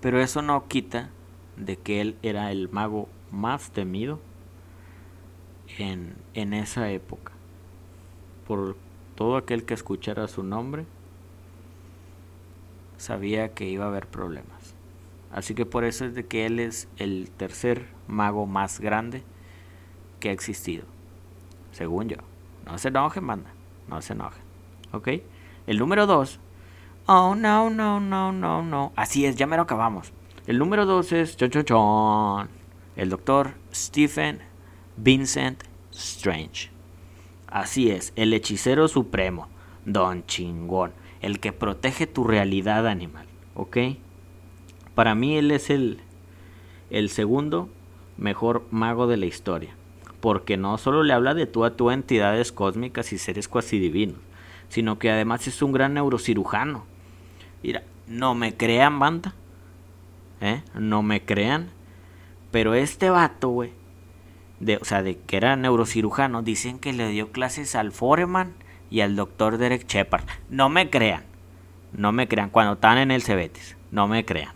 Pero 0.00 0.18
eso 0.22 0.40
no 0.40 0.66
quita 0.66 1.10
de 1.58 1.76
que 1.76 2.00
él 2.00 2.16
era 2.22 2.50
el 2.50 2.70
mago 2.70 3.10
más 3.30 3.72
temido 3.72 4.20
en, 5.78 6.16
en 6.34 6.54
esa 6.54 6.90
época. 6.90 7.32
Por 8.46 8.76
todo 9.14 9.36
aquel 9.36 9.64
que 9.64 9.74
escuchara 9.74 10.28
su 10.28 10.42
nombre 10.42 10.86
sabía 12.96 13.54
que 13.54 13.68
iba 13.68 13.84
a 13.84 13.88
haber 13.88 14.06
problemas. 14.06 14.74
Así 15.32 15.54
que 15.54 15.66
por 15.66 15.84
eso 15.84 16.04
es 16.04 16.14
de 16.14 16.26
que 16.26 16.46
él 16.46 16.60
es 16.60 16.88
el 16.96 17.30
tercer 17.36 17.86
mago 18.06 18.46
más 18.46 18.80
grande 18.80 19.22
que 20.20 20.28
ha 20.28 20.32
existido. 20.32 20.84
Según 21.72 22.08
yo. 22.08 22.18
No 22.66 22.78
se 22.78 22.88
enojen, 22.88 23.24
manda. 23.24 23.50
No 23.88 24.00
se 24.00 24.12
enojen. 24.12 24.42
¿Ok? 24.92 25.08
El 25.66 25.78
número 25.78 26.06
dos. 26.06 26.38
Oh, 27.06 27.34
no, 27.34 27.68
no, 27.68 28.00
no, 28.00 28.32
no, 28.32 28.62
no. 28.62 28.92
Así 28.96 29.26
es, 29.26 29.36
ya 29.36 29.46
me 29.46 29.56
lo 29.56 29.62
acabamos. 29.62 30.12
El 30.46 30.58
número 30.58 30.86
dos 30.86 31.12
es... 31.12 31.36
el 32.96 33.10
doctor 33.10 33.54
Stephen 33.74 34.40
Vincent 34.96 35.64
Strange. 35.92 36.70
Así 37.46 37.90
es, 37.90 38.12
el 38.16 38.32
hechicero 38.32 38.88
supremo. 38.88 39.48
Don 39.84 40.24
Chingón 40.26 40.92
el 41.24 41.40
que 41.40 41.54
protege 41.54 42.06
tu 42.06 42.24
realidad 42.24 42.86
animal, 42.86 43.24
¿ok? 43.54 43.78
Para 44.94 45.14
mí 45.14 45.38
él 45.38 45.50
es 45.52 45.70
el, 45.70 46.00
el 46.90 47.08
segundo 47.08 47.70
mejor 48.18 48.66
mago 48.70 49.06
de 49.06 49.16
la 49.16 49.24
historia, 49.24 49.74
porque 50.20 50.58
no 50.58 50.76
solo 50.76 51.02
le 51.02 51.14
habla 51.14 51.32
de 51.32 51.46
tú 51.46 51.64
a 51.64 51.76
tú 51.76 51.90
entidades 51.90 52.52
cósmicas 52.52 53.10
y 53.14 53.18
seres 53.18 53.48
cuasi 53.48 53.78
divinos, 53.78 54.18
sino 54.68 54.98
que 54.98 55.10
además 55.10 55.46
es 55.46 55.62
un 55.62 55.72
gran 55.72 55.94
neurocirujano. 55.94 56.84
Mira, 57.62 57.82
no 58.06 58.34
me 58.34 58.54
crean, 58.54 58.98
banda, 58.98 59.34
¿eh? 60.42 60.62
No 60.74 61.02
me 61.02 61.24
crean, 61.24 61.70
pero 62.50 62.74
este 62.74 63.08
vato, 63.08 63.48
güey, 63.48 63.72
de, 64.64 64.76
o 64.76 64.84
sea, 64.84 65.02
de 65.02 65.18
que 65.18 65.36
era 65.36 65.56
neurocirujano, 65.56 66.42
dicen 66.42 66.78
que 66.78 66.92
le 66.92 67.08
dio 67.08 67.32
clases 67.32 67.74
al 67.74 67.92
Foreman 67.92 68.54
y 68.90 69.00
al 69.00 69.16
doctor 69.16 69.58
Derek 69.58 69.86
Shepard. 69.86 70.24
No 70.48 70.68
me 70.68 70.90
crean, 70.90 71.24
no 71.92 72.12
me 72.12 72.28
crean, 72.28 72.50
cuando 72.50 72.74
están 72.74 72.98
en 72.98 73.10
el 73.10 73.22
Cebetis, 73.22 73.76
no 73.90 74.08
me 74.08 74.24
crean. 74.24 74.52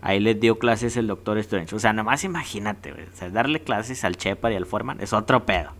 Ahí 0.00 0.20
les 0.20 0.38
dio 0.38 0.58
clases 0.60 0.96
el 0.96 1.08
doctor 1.08 1.38
Strange. 1.38 1.74
O 1.74 1.80
sea, 1.80 1.92
nomás 1.92 2.22
imagínate, 2.22 2.94
darle 3.32 3.60
clases 3.60 4.04
al 4.04 4.16
Shepard 4.16 4.52
y 4.52 4.56
al 4.56 4.66
Foreman 4.66 5.00
es 5.00 5.12
otro 5.12 5.44
pedo. 5.44 5.72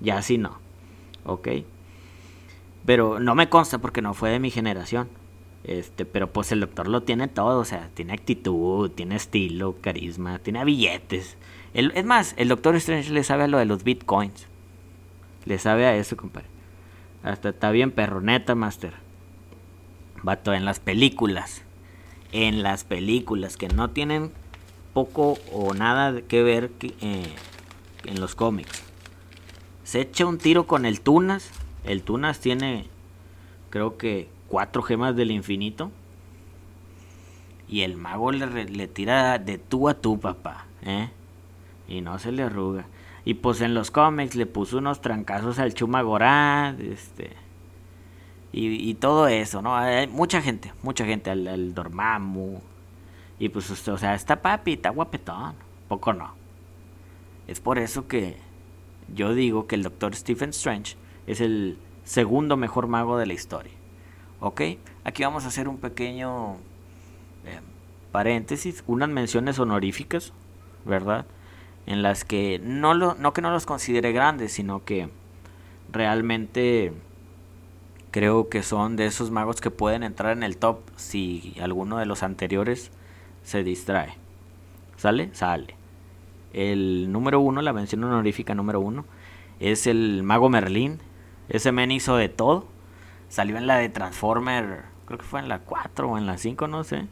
Ya 0.00 0.16
así 0.16 0.38
no. 0.38 0.58
¿Ok? 1.24 1.48
Pero 2.86 3.20
no 3.20 3.34
me 3.34 3.50
consta 3.50 3.78
porque 3.78 4.00
no 4.00 4.14
fue 4.14 4.30
de 4.30 4.38
mi 4.38 4.50
generación. 4.50 5.08
Este, 5.64 6.06
pero 6.06 6.32
pues 6.32 6.50
el 6.52 6.60
doctor 6.60 6.88
lo 6.88 7.02
tiene 7.02 7.28
todo, 7.28 7.60
o 7.60 7.64
sea, 7.66 7.90
tiene 7.92 8.14
actitud, 8.14 8.90
tiene 8.90 9.16
estilo, 9.16 9.76
carisma, 9.82 10.38
tiene 10.38 10.64
billetes. 10.64 11.36
Es 11.74 12.04
más, 12.04 12.34
el 12.36 12.48
doctor 12.48 12.76
Strange 12.76 13.12
le 13.12 13.24
sabe 13.24 13.44
a 13.44 13.48
lo 13.48 13.58
de 13.58 13.66
los 13.66 13.84
bitcoins. 13.84 14.46
Le 15.44 15.58
sabe 15.58 15.86
a 15.86 15.96
eso, 15.96 16.16
compadre. 16.16 16.48
Hasta 17.22 17.50
está 17.50 17.70
bien 17.70 17.90
perroneta, 17.90 18.54
Master. 18.54 18.94
Vato, 20.22 20.52
en 20.52 20.64
las 20.64 20.80
películas. 20.80 21.62
En 22.32 22.62
las 22.62 22.84
películas 22.84 23.56
que 23.56 23.68
no 23.68 23.90
tienen 23.90 24.32
poco 24.92 25.38
o 25.52 25.74
nada 25.74 26.22
que 26.22 26.42
ver 26.42 26.70
eh, 26.80 27.34
en 28.04 28.20
los 28.20 28.34
cómics. 28.34 28.82
Se 29.84 30.00
echa 30.00 30.26
un 30.26 30.38
tiro 30.38 30.66
con 30.66 30.84
el 30.84 31.00
Tunas. 31.00 31.50
El 31.84 32.02
Tunas 32.02 32.40
tiene, 32.40 32.86
creo 33.70 33.96
que, 33.96 34.28
cuatro 34.48 34.82
gemas 34.82 35.16
del 35.16 35.30
infinito. 35.30 35.90
Y 37.68 37.82
el 37.82 37.96
mago 37.96 38.32
le, 38.32 38.88
tira 38.88 39.38
de 39.38 39.58
tú 39.58 39.88
a 39.88 39.94
tú, 39.94 40.18
papá. 40.18 40.66
¿eh? 40.82 41.10
Y 41.88 42.00
no 42.02 42.18
se 42.18 42.32
le 42.32 42.42
arruga. 42.42 42.86
Y 43.24 43.34
pues 43.34 43.60
en 43.60 43.74
los 43.74 43.90
cómics 43.90 44.36
le 44.36 44.46
puso 44.46 44.78
unos 44.78 45.00
trancazos 45.00 45.58
al 45.58 45.74
Chuma 45.74 46.02
Gorad, 46.02 46.80
este. 46.80 47.32
Y, 48.50 48.94
todo 48.94 49.28
eso, 49.28 49.60
¿no? 49.60 49.76
Hay 49.76 50.06
mucha 50.06 50.40
gente, 50.40 50.72
mucha 50.82 51.04
gente, 51.04 51.30
al, 51.30 51.74
Dormammu. 51.74 52.60
Y 53.38 53.50
pues, 53.50 53.88
o 53.88 53.98
sea, 53.98 54.14
está 54.14 54.40
papi, 54.40 54.74
está 54.74 54.90
guapetón. 54.90 55.54
Poco 55.86 56.12
no. 56.12 56.32
Es 57.46 57.60
por 57.60 57.78
eso 57.78 58.08
que 58.08 58.36
yo 59.14 59.34
digo 59.34 59.66
que 59.66 59.74
el 59.74 59.82
Doctor 59.82 60.14
Stephen 60.14 60.50
Strange 60.50 60.96
es 61.26 61.40
el 61.40 61.78
segundo 62.04 62.56
mejor 62.56 62.86
mago 62.86 63.18
de 63.18 63.26
la 63.26 63.34
historia. 63.34 63.72
¿Ok? 64.40 64.62
Aquí 65.04 65.22
vamos 65.22 65.44
a 65.44 65.48
hacer 65.48 65.68
un 65.68 65.78
pequeño 65.78 66.54
eh, 67.44 67.60
paréntesis, 68.12 68.82
unas 68.86 69.08
menciones 69.08 69.58
honoríficas, 69.58 70.32
¿verdad? 70.84 71.26
En 71.88 72.02
las 72.02 72.22
que 72.22 72.60
no, 72.62 72.92
lo, 72.92 73.14
no 73.14 73.32
que 73.32 73.40
no 73.40 73.50
los 73.50 73.64
considere 73.64 74.12
grandes, 74.12 74.52
sino 74.52 74.84
que 74.84 75.08
realmente 75.90 76.92
creo 78.10 78.50
que 78.50 78.62
son 78.62 78.96
de 78.96 79.06
esos 79.06 79.30
magos 79.30 79.62
que 79.62 79.70
pueden 79.70 80.02
entrar 80.02 80.36
en 80.36 80.42
el 80.42 80.58
top 80.58 80.80
si 80.96 81.56
alguno 81.62 81.96
de 81.96 82.04
los 82.04 82.22
anteriores 82.22 82.90
se 83.42 83.64
distrae. 83.64 84.16
¿Sale? 84.98 85.30
Sale. 85.32 85.76
El 86.52 87.10
número 87.10 87.40
uno, 87.40 87.62
la 87.62 87.72
mención 87.72 88.04
honorífica 88.04 88.54
número 88.54 88.80
uno, 88.80 89.06
es 89.58 89.86
el 89.86 90.22
mago 90.22 90.50
Merlín. 90.50 90.98
Ese 91.48 91.72
men 91.72 91.90
hizo 91.90 92.18
de 92.18 92.28
todo. 92.28 92.66
Salió 93.30 93.56
en 93.56 93.66
la 93.66 93.78
de 93.78 93.88
Transformer, 93.88 94.82
creo 95.06 95.18
que 95.18 95.24
fue 95.24 95.40
en 95.40 95.48
la 95.48 95.60
4 95.60 96.06
o 96.06 96.18
en 96.18 96.26
la 96.26 96.36
5, 96.36 96.68
no 96.68 96.84
sé. 96.84 97.06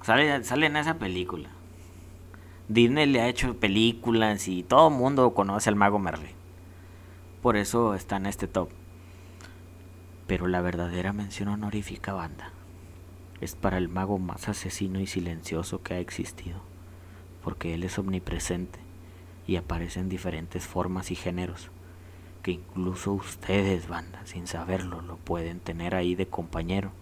Sale, 0.00 0.44
sale 0.44 0.64
en 0.64 0.76
esa 0.76 0.94
película. 0.94 1.50
Disney 2.70 3.06
le 3.06 3.20
ha 3.20 3.26
hecho 3.26 3.56
películas 3.56 4.46
y 4.46 4.62
todo 4.62 4.90
el 4.90 4.94
mundo 4.94 5.34
conoce 5.34 5.68
al 5.68 5.74
mago 5.74 5.98
Merlin. 5.98 6.36
Por 7.42 7.56
eso 7.56 7.96
está 7.96 8.18
en 8.18 8.26
este 8.26 8.46
top. 8.46 8.68
Pero 10.28 10.46
la 10.46 10.60
verdadera 10.60 11.12
mención 11.12 11.48
honorífica 11.48 12.12
banda 12.12 12.52
es 13.40 13.56
para 13.56 13.76
el 13.76 13.88
mago 13.88 14.20
más 14.20 14.48
asesino 14.48 15.00
y 15.00 15.08
silencioso 15.08 15.82
que 15.82 15.94
ha 15.94 15.98
existido. 15.98 16.60
Porque 17.42 17.74
él 17.74 17.82
es 17.82 17.98
omnipresente 17.98 18.78
y 19.48 19.56
aparece 19.56 19.98
en 19.98 20.08
diferentes 20.08 20.64
formas 20.64 21.10
y 21.10 21.16
géneros. 21.16 21.70
Que 22.44 22.52
incluso 22.52 23.14
ustedes, 23.14 23.88
banda, 23.88 24.24
sin 24.26 24.46
saberlo, 24.46 25.02
lo 25.02 25.16
pueden 25.16 25.58
tener 25.58 25.96
ahí 25.96 26.14
de 26.14 26.28
compañero. 26.28 26.92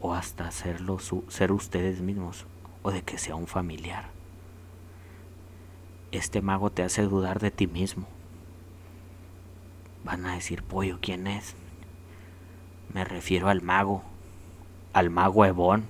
O 0.00 0.14
hasta 0.14 0.48
hacerlo 0.48 0.98
ser 1.28 1.52
ustedes 1.52 2.00
mismos. 2.00 2.46
O 2.82 2.90
de 2.90 3.02
que 3.02 3.16
sea 3.16 3.36
un 3.36 3.46
familiar. 3.46 4.17
Este 6.10 6.40
mago 6.40 6.70
te 6.70 6.82
hace 6.82 7.02
dudar 7.02 7.38
de 7.38 7.50
ti 7.50 7.66
mismo. 7.66 8.06
Van 10.04 10.24
a 10.24 10.34
decir, 10.34 10.62
pollo, 10.62 10.98
¿quién 11.00 11.26
es? 11.26 11.54
Me 12.94 13.04
refiero 13.04 13.48
al 13.48 13.60
mago. 13.60 14.02
Al 14.92 15.10
mago 15.10 15.44
Ebón. 15.44 15.84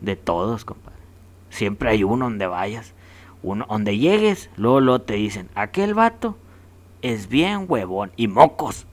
De 0.00 0.16
todos, 0.16 0.64
compadre. 0.64 0.96
Siempre 1.50 1.90
hay 1.90 2.04
uno 2.04 2.26
donde 2.26 2.46
vayas. 2.46 2.94
Uno, 3.42 3.66
donde 3.68 3.98
llegues, 3.98 4.50
luego, 4.56 4.80
luego 4.80 5.02
te 5.02 5.14
dicen, 5.14 5.50
aquel 5.54 5.94
vato 5.94 6.36
es 7.02 7.28
bien 7.28 7.66
huevón. 7.68 8.12
Y 8.16 8.28
mocos. 8.28 8.86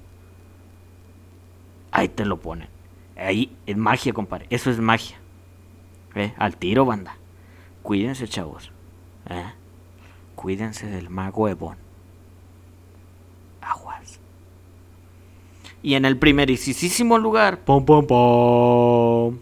Ahí 1.92 2.10
te 2.10 2.26
lo 2.26 2.40
ponen. 2.40 2.68
Ahí 3.16 3.56
es 3.66 3.78
magia, 3.78 4.14
compadre. 4.14 4.48
Eso 4.50 4.70
es 4.70 4.80
magia. 4.80 5.18
¿Eh? 6.16 6.34
Al 6.38 6.58
tiro, 6.58 6.86
banda. 6.86 7.18
Cuídense, 7.82 8.28
chavos. 8.28 8.72
¿Eh? 9.30 9.46
Cuídense 10.36 10.88
del 10.88 11.10
mago 11.10 11.48
Ebon. 11.48 11.78
Aguas. 13.62 14.20
Y 15.82 15.96
en 15.96 16.06
el 16.06 16.18
primerísimo 16.18 17.18
lugar, 17.18 17.60
pom, 17.60 17.86
pom, 17.86 18.06
pom, 18.08 19.38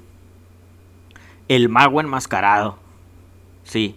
el 1.47 1.69
mago 1.69 1.99
enmascarado. 1.99 2.77
Sí, 3.63 3.95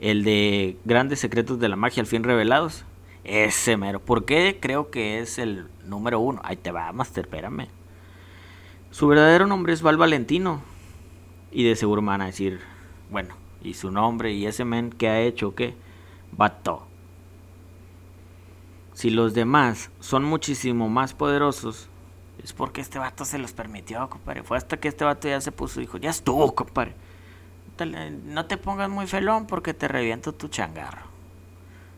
el 0.00 0.24
de 0.24 0.76
Grandes 0.84 1.20
Secretos 1.20 1.58
de 1.58 1.68
la 1.68 1.76
Magia 1.76 2.00
al 2.00 2.06
fin 2.06 2.24
revelados. 2.24 2.84
Ese 3.24 3.76
mero. 3.76 4.00
¿Por 4.00 4.26
qué 4.26 4.58
creo 4.60 4.90
que 4.90 5.18
es 5.18 5.38
el 5.38 5.66
número 5.84 6.20
uno? 6.20 6.40
Ahí 6.44 6.56
te 6.56 6.72
va, 6.72 6.92
Master, 6.92 7.24
espérame. 7.24 7.68
Su 8.90 9.08
verdadero 9.08 9.46
nombre 9.46 9.72
es 9.72 9.82
Val 9.82 9.96
Valentino. 9.96 10.62
Y 11.50 11.64
de 11.64 11.74
seguro 11.74 12.02
van 12.02 12.20
a 12.20 12.26
decir, 12.26 12.60
bueno, 13.10 13.34
y 13.62 13.74
su 13.74 13.90
nombre 13.90 14.32
y 14.32 14.46
ese 14.46 14.64
men 14.64 14.90
que 14.90 15.08
ha 15.08 15.20
hecho, 15.20 15.54
¿qué? 15.54 15.74
Vato. 16.36 16.86
Si 18.92 19.10
los 19.10 19.34
demás 19.34 19.90
son 20.00 20.24
muchísimo 20.24 20.88
más 20.88 21.14
poderosos, 21.14 21.88
es 22.42 22.52
porque 22.52 22.80
este 22.80 22.98
vato 22.98 23.24
se 23.24 23.38
los 23.38 23.52
permitió, 23.52 24.08
compadre. 24.08 24.42
Fue 24.42 24.56
hasta 24.56 24.76
que 24.78 24.88
este 24.88 25.04
vato 25.04 25.28
ya 25.28 25.40
se 25.40 25.52
puso 25.52 25.80
dijo, 25.80 25.98
ya 25.98 26.10
estuvo, 26.10 26.54
compadre. 26.54 26.94
No 28.26 28.46
te 28.46 28.56
pongas 28.56 28.88
muy 28.88 29.06
felón 29.06 29.46
porque 29.46 29.74
te 29.74 29.88
reviento 29.88 30.32
tu 30.32 30.48
changarro. 30.48 31.02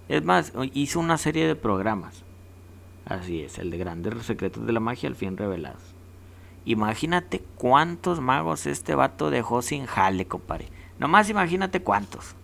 Es 0.09 0.25
más, 0.25 0.53
hizo 0.72 1.01
una 1.01 1.18
serie 1.18 1.46
de 1.46 1.57
programas. 1.57 2.22
Así 3.05 3.42
es, 3.42 3.59
el 3.59 3.70
de 3.70 3.79
Grandes 3.79 4.25
Secretos 4.25 4.66
de 4.66 4.72
la 4.72 4.81
Magia 4.81 5.09
al 5.09 5.16
fin 5.16 5.37
revelados. 5.37 5.83
Imagínate 6.64 7.44
cuántos 7.57 8.20
magos 8.20 8.66
este 8.66 8.94
vato 8.94 9.31
dejó 9.31 9.62
sin 9.62 9.87
jale, 9.87 10.27
compadre. 10.27 10.68
Nomás 10.99 11.29
imagínate 11.29 11.83
cuántos. 11.83 12.35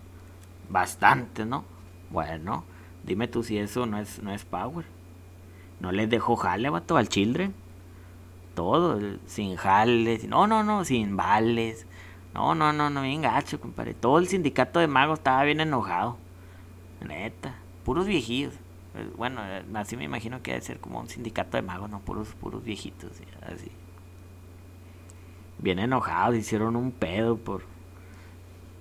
Bastante, 0.69 1.45
¿no? 1.45 1.65
Bueno, 2.13 2.63
dime 3.03 3.27
tú 3.27 3.41
si 3.41 3.57
eso 3.57 3.87
no 3.87 3.97
es, 3.97 4.21
no 4.21 4.31
es 4.31 4.45
power. 4.45 4.85
No 5.79 5.91
les 5.91 6.07
dejó 6.09 6.35
jale, 6.35 6.69
vato, 6.69 6.95
al 6.95 7.09
children. 7.09 7.55
Todo, 8.53 8.99
sin 9.25 9.55
jale. 9.55 10.19
No, 10.27 10.45
no, 10.45 10.63
no, 10.63 10.85
sin 10.85 11.17
vales. 11.17 11.87
No, 12.35 12.53
no, 12.53 12.71
no, 12.71 12.91
no, 12.91 13.01
bien 13.01 13.23
gacho, 13.23 13.59
compadre. 13.59 13.95
Todo 13.95 14.19
el 14.19 14.27
sindicato 14.27 14.79
de 14.79 14.87
magos 14.87 15.19
estaba 15.19 15.43
bien 15.43 15.59
enojado. 15.59 16.17
Neta, 17.01 17.55
puros 17.83 18.05
viejitos. 18.05 18.53
Eh, 18.93 19.09
bueno, 19.17 19.41
eh, 19.43 19.63
así 19.73 19.97
me 19.97 20.03
imagino 20.03 20.43
que 20.43 20.51
debe 20.51 20.63
ser 20.63 20.79
como 20.79 20.99
un 20.99 21.09
sindicato 21.09 21.57
de 21.57 21.63
magos, 21.63 21.89
no 21.89 21.99
puros, 21.99 22.29
puros 22.35 22.63
viejitos, 22.63 23.09
así. 23.41 23.71
Bien 25.57 25.79
enojados, 25.79 26.35
hicieron 26.35 26.75
un 26.75 26.91
pedo 26.91 27.37
por. 27.37 27.63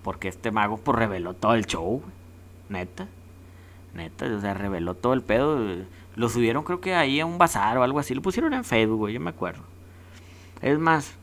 Porque 0.03 0.29
este 0.29 0.51
mago 0.51 0.77
pues 0.77 0.99
reveló 0.99 1.33
todo 1.33 1.55
el 1.55 1.65
show, 1.65 2.03
neta. 2.69 3.09
Neta, 3.95 4.27
o 4.27 4.41
sea, 4.41 4.55
reveló 4.55 4.95
todo 4.95 5.13
el 5.13 5.23
pedo. 5.23 5.59
Lo 6.15 6.29
subieron 6.29 6.65
creo 6.65 6.81
que 6.81 6.95
ahí 6.95 7.21
a 7.21 7.27
un 7.27 7.39
bazar 7.39 7.77
o 7.79 7.83
algo 7.83 7.99
así. 7.99 8.15
Lo 8.15 8.23
pusieron 8.23 8.55
en 8.55 8.65
Facebook, 8.65 9.09
yo 9.09 9.21
me 9.21 9.31
acuerdo. 9.31 9.63
Es 10.61 10.79
más, 10.79 11.15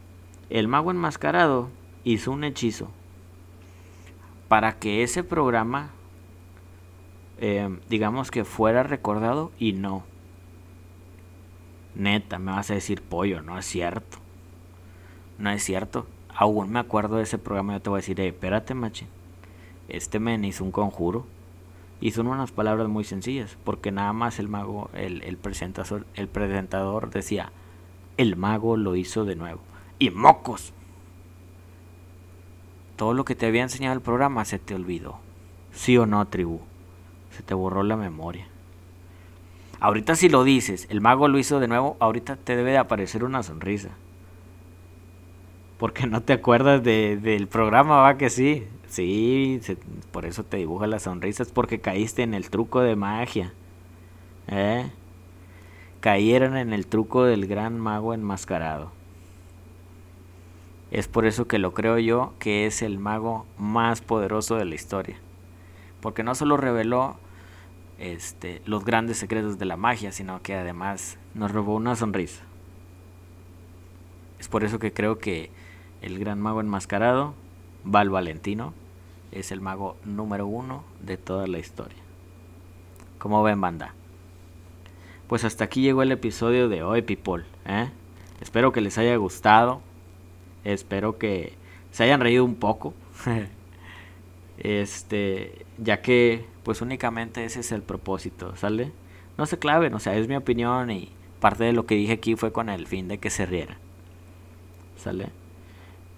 el 0.49 0.67
mago 0.67 0.91
enmascarado 0.91 1.69
hizo 2.03 2.31
un 2.31 2.43
hechizo 2.43 2.89
para 4.47 4.79
que 4.79 5.03
ese 5.03 5.23
programa, 5.23 5.91
eh, 7.39 7.77
digamos 7.89 8.31
que 8.31 8.43
fuera 8.43 8.83
recordado 8.83 9.51
y 9.59 9.73
no. 9.73 10.03
Neta, 11.95 12.39
me 12.39 12.51
vas 12.51 12.69
a 12.71 12.75
decir 12.75 13.01
pollo, 13.01 13.41
no 13.41 13.57
es 13.57 13.65
cierto. 13.65 14.17
No 15.37 15.49
es 15.49 15.63
cierto. 15.63 16.05
Aún 16.35 16.71
me 16.71 16.79
acuerdo 16.79 17.17
de 17.17 17.23
ese 17.23 17.37
programa, 17.37 17.73
yo 17.73 17.81
te 17.81 17.89
voy 17.89 17.97
a 17.97 18.01
decir, 18.01 18.19
espérate, 18.19 18.73
machi. 18.73 19.07
Este 19.87 20.19
men 20.19 20.45
hizo 20.45 20.63
un 20.63 20.71
conjuro 20.71 21.25
y 22.01 22.11
son 22.11 22.27
unas 22.27 22.51
palabras 22.51 22.87
muy 22.87 23.03
sencillas, 23.03 23.57
porque 23.63 23.91
nada 23.91 24.13
más 24.13 24.39
el 24.39 24.47
mago, 24.47 24.89
el, 24.93 25.21
el, 25.23 25.37
presentador, 25.37 26.05
el 26.15 26.27
presentador 26.27 27.09
decía, 27.09 27.51
el 28.17 28.35
mago 28.35 28.77
lo 28.77 28.95
hizo 28.95 29.25
de 29.25 29.35
nuevo. 29.35 29.61
Y 29.97 30.09
mocos. 30.09 30.73
Todo 32.95 33.13
lo 33.13 33.25
que 33.25 33.35
te 33.35 33.45
había 33.45 33.63
enseñado 33.63 33.95
el 33.95 34.01
programa 34.01 34.45
se 34.45 34.59
te 34.59 34.75
olvidó. 34.75 35.19
¿Sí 35.73 35.97
o 35.97 36.05
no, 36.05 36.25
tribu? 36.27 36.61
Se 37.31 37.43
te 37.43 37.53
borró 37.53 37.83
la 37.83 37.97
memoria. 37.97 38.47
Ahorita 39.81 40.15
si 40.15 40.27
lo 40.27 40.43
dices, 40.43 40.87
el 40.89 40.99
mago 40.99 41.27
lo 41.27 41.37
hizo 41.37 41.59
de 41.59 41.69
nuevo, 41.69 41.95
ahorita 41.99 42.35
te 42.35 42.55
debe 42.55 42.71
de 42.71 42.77
aparecer 42.77 43.23
una 43.23 43.43
sonrisa. 43.43 43.89
Porque 45.79 46.05
no 46.07 46.21
te 46.21 46.33
acuerdas 46.33 46.83
de, 46.83 47.17
del 47.17 47.47
programa, 47.47 48.01
va 48.01 48.17
que 48.17 48.29
sí. 48.29 48.67
Sí, 48.89 49.61
por 50.11 50.25
eso 50.25 50.43
te 50.43 50.57
dibuja 50.57 50.87
las 50.87 51.03
sonrisas, 51.03 51.49
porque 51.51 51.79
caíste 51.79 52.21
en 52.21 52.33
el 52.33 52.49
truco 52.49 52.81
de 52.81 52.95
magia. 52.95 53.53
¿Eh? 54.47 54.91
Cayeron 56.01 56.57
en 56.57 56.73
el 56.73 56.85
truco 56.85 57.23
del 57.23 57.47
gran 57.47 57.79
mago 57.79 58.13
enmascarado. 58.13 58.91
Es 60.91 61.07
por 61.07 61.25
eso 61.25 61.47
que 61.47 61.59
lo 61.59 61.73
creo 61.73 61.97
yo 61.97 62.33
que 62.39 62.65
es 62.65 62.81
el 62.81 62.99
mago 62.99 63.45
más 63.57 64.01
poderoso 64.01 64.55
de 64.55 64.65
la 64.65 64.75
historia. 64.75 65.17
Porque 66.01 66.23
no 66.23 66.35
solo 66.35 66.57
reveló 66.57 67.17
este, 67.99 68.61
los 68.65 68.83
grandes 68.83 69.17
secretos 69.17 69.59
de 69.59 69.65
la 69.65 69.77
magia, 69.77 70.11
sino 70.11 70.41
que 70.41 70.55
además 70.55 71.17
nos 71.35 71.51
robó 71.51 71.75
una 71.75 71.95
sonrisa. 71.95 72.43
Es 74.39 74.47
por 74.47 74.63
eso 74.63 74.79
que 74.79 74.91
creo 74.91 75.19
que 75.19 75.51
el 76.01 76.19
gran 76.19 76.39
mago 76.39 76.61
enmascarado, 76.61 77.33
Val 77.83 78.09
Valentino, 78.09 78.73
es 79.31 79.51
el 79.51 79.61
mago 79.61 79.97
número 80.05 80.47
uno 80.47 80.83
de 81.01 81.17
toda 81.17 81.47
la 81.47 81.59
historia. 81.59 81.97
Como 83.17 83.43
ven, 83.43 83.59
banda. 83.61 83.93
Pues 85.27 85.43
hasta 85.43 85.65
aquí 85.65 85.81
llegó 85.81 86.01
el 86.01 86.11
episodio 86.11 86.69
de 86.69 86.83
hoy, 86.83 87.01
people. 87.01 87.43
¿eh? 87.65 87.89
Espero 88.41 88.71
que 88.71 88.81
les 88.81 88.97
haya 88.97 89.15
gustado. 89.17 89.81
Espero 90.63 91.17
que 91.17 91.53
se 91.91 92.03
hayan 92.03 92.21
reído 92.21 92.43
un 92.45 92.55
poco. 92.55 92.93
este, 94.57 95.65
ya 95.77 96.01
que 96.01 96.45
pues 96.63 96.81
únicamente 96.81 97.45
ese 97.45 97.61
es 97.61 97.71
el 97.71 97.81
propósito, 97.81 98.55
¿sale? 98.55 98.91
No 99.37 99.45
se 99.45 99.57
claven, 99.57 99.93
o 99.93 99.99
sea, 99.99 100.15
es 100.15 100.27
mi 100.27 100.35
opinión 100.35 100.91
y 100.91 101.09
parte 101.39 101.63
de 101.63 101.73
lo 101.73 101.85
que 101.85 101.95
dije 101.95 102.13
aquí 102.13 102.35
fue 102.35 102.51
con 102.51 102.69
el 102.69 102.87
fin 102.87 103.07
de 103.07 103.17
que 103.17 103.29
se 103.29 103.45
riera. 103.45 103.77
¿Sale? 104.97 105.29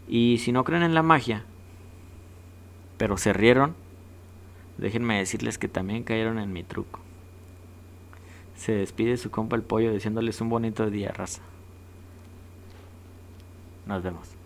Y 0.08 0.40
si 0.40 0.52
no 0.52 0.64
creen 0.64 0.84
en 0.84 0.94
la 0.94 1.04
magia, 1.04 1.46
pero 2.98 3.18
se 3.18 3.34
rieron, 3.34 3.76
déjenme 4.78 5.18
decirles 5.18 5.58
que 5.58 5.68
también 5.68 6.04
cayeron 6.04 6.40
en 6.40 6.54
mi 6.54 6.64
truco. 6.64 7.00
Se 8.56 8.74
despide 8.74 9.18
su 9.18 9.32
compa 9.32 9.56
el 9.56 9.64
pollo 9.64 9.92
diciéndoles 9.92 10.40
un 10.42 10.50
bonito 10.50 10.90
día, 10.90 11.12
raza. 11.12 11.42
Nos 13.86 14.04
vemos. 14.04 14.41